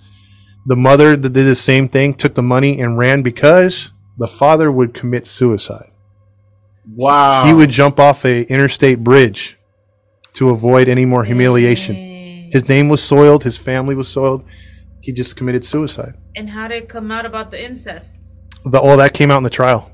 [0.65, 4.71] The mother that did the same thing took the money and ran because the father
[4.71, 5.91] would commit suicide.
[6.95, 7.45] Wow.
[7.45, 9.57] He would jump off a interstate bridge
[10.33, 11.95] to avoid any more humiliation.
[11.95, 12.51] Dang.
[12.51, 13.43] His name was soiled.
[13.43, 14.45] His family was soiled.
[15.01, 16.15] He just committed suicide.
[16.35, 18.23] And how did it come out about the incest?
[18.65, 19.91] the all that came out in the trial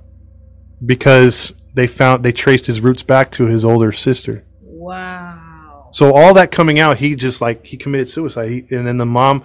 [0.85, 4.43] because they found they traced his roots back to his older sister.
[4.61, 5.89] Wow.
[5.91, 8.49] So all that coming out, he just like he committed suicide.
[8.49, 9.43] He, and then the mom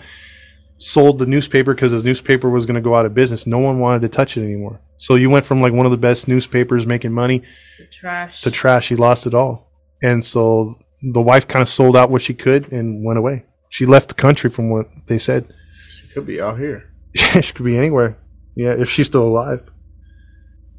[0.78, 3.46] sold the newspaper because his newspaper was going to go out of business.
[3.46, 4.80] No one wanted to touch it anymore.
[4.96, 7.42] So you went from like one of the best newspapers making money
[7.78, 8.40] To trash.
[8.42, 8.88] to trash.
[8.88, 9.70] He lost it all,
[10.02, 13.44] and so the wife kind of sold out what she could and went away.
[13.70, 15.52] She left the country from what they said.
[15.90, 16.90] She could be out here.
[17.14, 18.16] she could be anywhere.
[18.54, 19.62] Yeah, if she's still alive.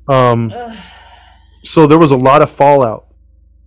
[0.08, 0.52] Um.
[0.56, 0.78] Ugh.
[1.66, 3.08] So there was a lot of fallout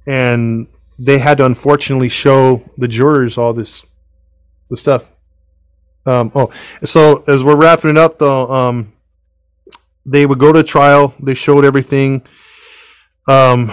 [0.06, 0.66] and
[0.98, 3.84] they had to unfortunately show the jurors all this
[4.70, 5.04] the stuff
[6.06, 6.50] um, oh
[6.84, 8.92] so as we're wrapping it up though um,
[10.06, 12.22] they would go to trial they showed everything
[13.28, 13.70] um,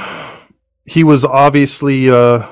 [0.85, 2.45] he was obviously uh,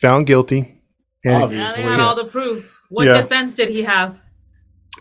[0.00, 0.80] found guilty
[1.24, 1.82] and Now Obviously.
[1.82, 2.80] they had all the proof.
[2.88, 3.20] What Yeah.
[3.20, 4.16] defense did he have?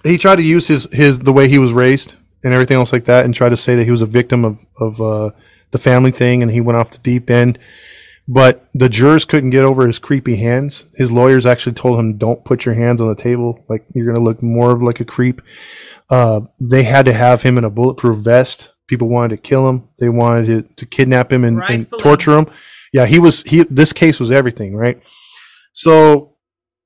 [0.04, 3.06] he tried to use his his the way he was raised and everything else like
[3.06, 5.30] that and try to say that he was a victim of of uh,
[5.72, 7.60] the family thing and he went off the deep end.
[8.28, 10.86] But the jurors couldn't get over his creepy hands.
[10.96, 13.64] His lawyers actually told him don't put your hands on the table.
[13.68, 15.42] Like you're going to look more of like a creep.
[16.12, 18.74] Uh, they had to have him in a bulletproof vest.
[18.88, 19.90] People wanted to kill him.
[19.98, 22.48] They wanted to, to kidnap him and, and torture him.
[22.94, 25.02] Yeah he was he this case was everything right?
[25.74, 26.36] So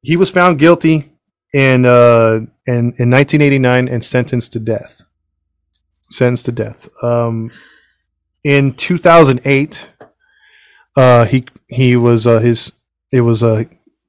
[0.01, 1.13] he was found guilty
[1.53, 5.01] and uh in, in 1989 and sentenced to death.
[6.09, 6.89] Sentenced to death.
[7.01, 7.51] Um
[8.43, 9.89] in 2008
[10.95, 12.71] uh he he was uh his
[13.11, 13.63] it was uh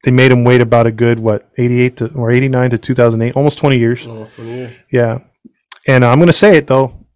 [0.05, 3.59] they made him wait about a good what 88 to or 89 to 2008 almost
[3.59, 4.07] 20 years.
[4.07, 4.77] Almost one year.
[4.93, 5.19] yeah.
[5.87, 7.07] And i'm gonna say it though.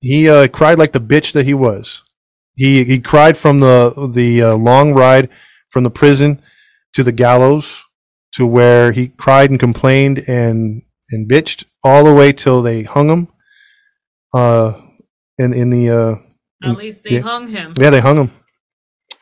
[0.00, 2.02] He uh cried like the bitch that he was.
[2.54, 5.28] He he cried from the the uh, long ride
[5.70, 6.40] from the prison
[6.94, 7.82] to the gallows
[8.34, 13.08] to where he cried and complained and and bitched all the way till they hung
[13.08, 13.28] him
[14.34, 14.80] uh
[15.38, 16.14] in in the uh
[16.70, 17.20] At least they yeah.
[17.20, 17.72] hung him.
[17.78, 18.30] yeah they hung him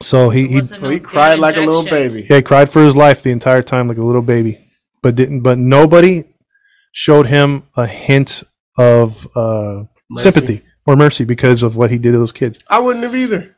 [0.03, 2.27] so he, he So he cried like a little baby.
[2.29, 4.67] yeah, he cried for his life the entire time like a little baby
[5.03, 6.25] but didn't but nobody
[6.93, 8.43] showed him a hint
[8.77, 10.23] of uh Mercy.
[10.23, 13.57] sympathy or mercy because of what he did to those kids I wouldn't have either.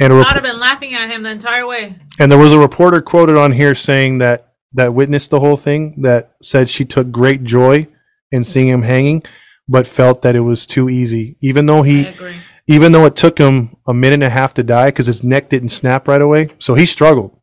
[0.00, 1.96] and I'd have been laughing at him the entire way.
[2.18, 6.02] and there was a reporter quoted on here saying that that witnessed the whole thing
[6.02, 7.86] that said she took great joy
[8.32, 9.22] in seeing him hanging
[9.68, 12.36] but felt that it was too easy even though I he agree.
[12.68, 15.48] Even though it took him a minute and a half to die because his neck
[15.48, 17.38] didn't snap right away so he struggled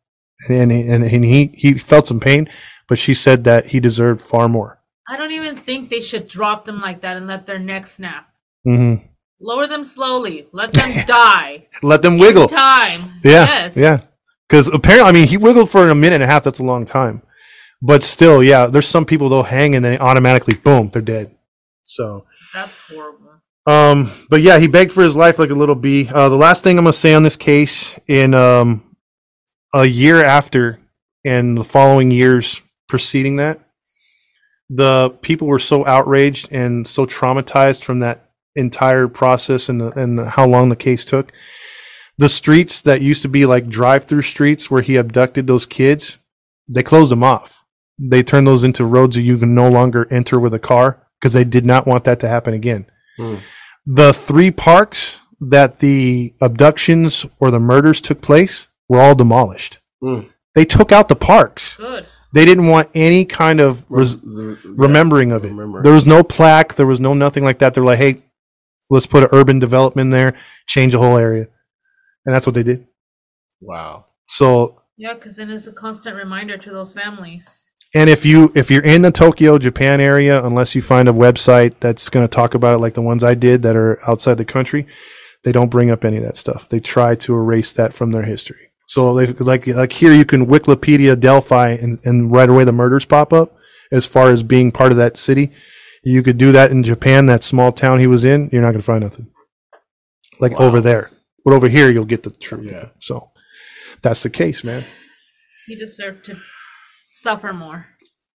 [0.48, 2.48] and, and, and he, he felt some pain
[2.88, 6.66] but she said that he deserved far more I don't even think they should drop
[6.66, 8.28] them like that and let their neck snap.
[8.64, 8.94] hmm
[9.38, 10.48] Lower them slowly.
[10.52, 11.66] Let them die.
[11.82, 13.02] let them In wiggle time.
[13.22, 13.76] Yeah, Yes.
[13.76, 14.00] yeah.
[14.48, 16.42] Because apparently, I mean, he wiggled for a minute and a half.
[16.42, 17.22] That's a long time.
[17.82, 21.36] But still, yeah, there's some people they'll hang and then automatically, boom, they're dead.
[21.84, 22.24] So,
[22.54, 23.25] That's horrible.
[23.66, 26.08] Um, but yeah, he begged for his life like a little bee.
[26.08, 28.96] Uh, the last thing I'm gonna say on this case, in um,
[29.74, 30.80] a year after
[31.24, 33.60] and the following years preceding that,
[34.70, 40.18] the people were so outraged and so traumatized from that entire process and the, and
[40.18, 41.32] the, how long the case took.
[42.18, 46.16] The streets that used to be like drive-through streets where he abducted those kids,
[46.68, 47.62] they closed them off.
[47.98, 51.32] They turned those into roads that you can no longer enter with a car because
[51.32, 52.86] they did not want that to happen again.
[53.18, 53.36] Hmm.
[53.86, 59.78] The three parks that the abductions or the murders took place were all demolished.
[60.02, 60.20] Hmm.
[60.54, 61.76] They took out the parks.
[61.76, 62.06] Good.
[62.32, 65.48] They didn't want any kind of res- The- remembering of it.
[65.48, 65.82] remember.
[65.82, 66.74] There was no plaque.
[66.74, 67.74] There was no nothing like that.
[67.74, 68.22] They're like, hey,
[68.90, 70.34] let's put an urban development there,
[70.66, 71.46] change the whole area,
[72.24, 72.86] and that's what they did.
[73.60, 74.06] Wow.
[74.28, 77.65] So, Yeah, because then it's a constant reminder to those families.
[77.94, 81.74] And if you if you're in the Tokyo, Japan area, unless you find a website
[81.80, 84.44] that's going to talk about it, like the ones I did that are outside the
[84.44, 84.86] country,
[85.44, 86.68] they don't bring up any of that stuff.
[86.68, 88.70] They try to erase that from their history.
[88.88, 93.04] So, they, like like here, you can Wikipedia Delphi, and, and right away the murders
[93.04, 93.56] pop up
[93.90, 95.52] as far as being part of that city.
[96.04, 98.48] You could do that in Japan, that small town he was in.
[98.52, 99.32] You're not going to find nothing
[100.40, 100.66] like Wow.
[100.66, 101.10] over there,
[101.44, 102.70] but over here you'll get the truth.
[102.70, 102.90] Yeah.
[103.00, 103.30] So
[104.02, 104.84] that's the case, man.
[105.66, 106.36] He deserved to
[107.20, 107.86] suffer more.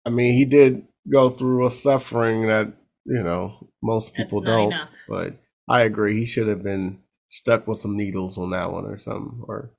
[0.06, 2.68] I mean, he did go through a suffering that
[3.06, 4.68] you know most people don't.
[4.74, 4.90] enough.
[5.08, 5.38] But
[5.70, 7.00] I agree, he should have been
[7.30, 9.72] stuck with some needles on that one or something, or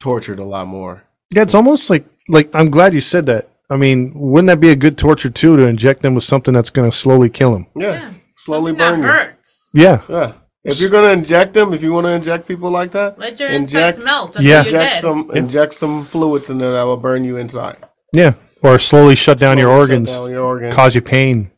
[0.00, 1.04] tortured a lot more.
[1.34, 3.50] Yeah, it's almost like like I'm glad you said that.
[3.70, 6.70] I mean, wouldn't that be a good torture too to inject them with something that's
[6.70, 7.66] going to slowly kill them?
[7.76, 8.12] Yeah, Yeah.
[8.36, 9.06] slowly Something burn you.
[9.06, 9.68] hurts.
[9.72, 10.34] Yeah, Yeah,
[10.64, 13.50] if you're gonna inject them, if you want to inject people like that, Let your
[13.50, 14.56] Inject- insides melt until Yeah.
[14.62, 15.00] you're inject dead.
[15.02, 15.38] some Yeah.
[15.38, 17.76] inject some fluids in there that will burn you inside.
[18.12, 20.74] yeah, or slowly shut down your Slowly shut organs, down your organs.
[20.74, 21.50] cause you pain.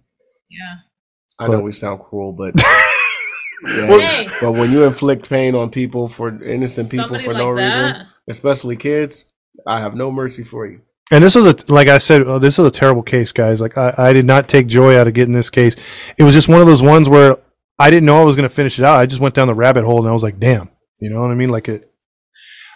[0.51, 0.77] Yeah.
[1.39, 2.55] I know we sound cruel, but
[3.67, 3.87] yeah.
[3.99, 4.29] Hey.
[4.41, 7.69] but when you inflict pain on people for innocent people Somebody for like no reason,
[7.93, 8.07] that.
[8.29, 9.25] especially kids,
[9.67, 10.81] I have no mercy for you.
[11.13, 13.61] And this was a like I said, oh, this is a terrible case, guys.
[13.61, 15.77] Like I, I did not take joy out of getting this case.
[16.19, 17.37] It was just one of those ones where
[17.79, 18.99] I didn't know I was going to finish it out.
[18.99, 21.31] I just went down the rabbit hole and I was like, damn, you know what
[21.31, 21.51] I mean?
[21.51, 21.91] Like it.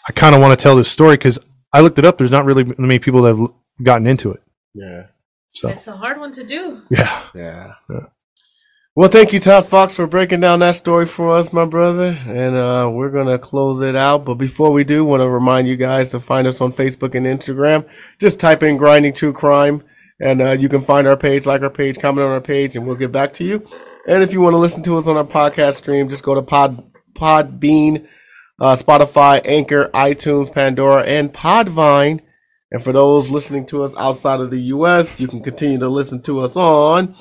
[0.09, 1.39] I kind of want to tell this story because
[1.73, 2.19] I looked it up.
[2.19, 3.51] There's not really many people that have
[3.83, 4.43] gotten into it.
[4.75, 5.07] Yeah,
[5.53, 6.83] So It's a hard one to do.
[6.91, 7.75] yeah, yeah.
[8.97, 12.19] Well, thank you, Todd Fox, for breaking down that story for us, my brother.
[12.27, 14.25] And uh, we're gonna close it out.
[14.25, 17.25] But before we do, want to remind you guys to find us on Facebook and
[17.25, 17.87] Instagram.
[18.19, 19.83] Just type in "Grinding True Crime,"
[20.21, 22.87] and uh, you can find our page, like our page, comment on our page, and
[22.87, 23.67] we'll get back to you.
[24.07, 26.43] And if you want to listen to us on our podcast stream, just go to
[26.43, 28.07] Pod Podbean,
[28.61, 32.21] uh, Spotify, Anchor, iTunes, Pandora, and Podvine.
[32.73, 36.23] And for those listening to us outside of the U.S., you can continue to listen
[36.23, 37.17] to us on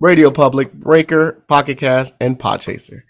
[0.00, 3.00] Radio Public, Breaker, Pocket Cast, and Podchaser.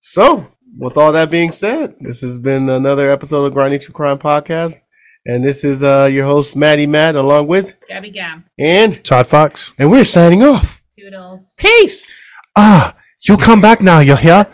[0.00, 0.46] So,
[0.78, 4.80] with all that being said, this has been another episode of Grinding True Crime Podcast.
[5.26, 8.44] And this is uh, your host, Maddie Matt, along with Gabby Gam.
[8.58, 9.72] and Todd Fox.
[9.78, 10.82] and we're signing off.
[10.98, 11.40] Toodles.
[11.56, 12.08] Peace.
[12.56, 14.00] Ah, you come back now.
[14.00, 14.46] You hear?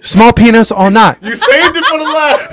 [0.00, 1.22] Small penis or not?
[1.22, 2.52] You saved it for the last.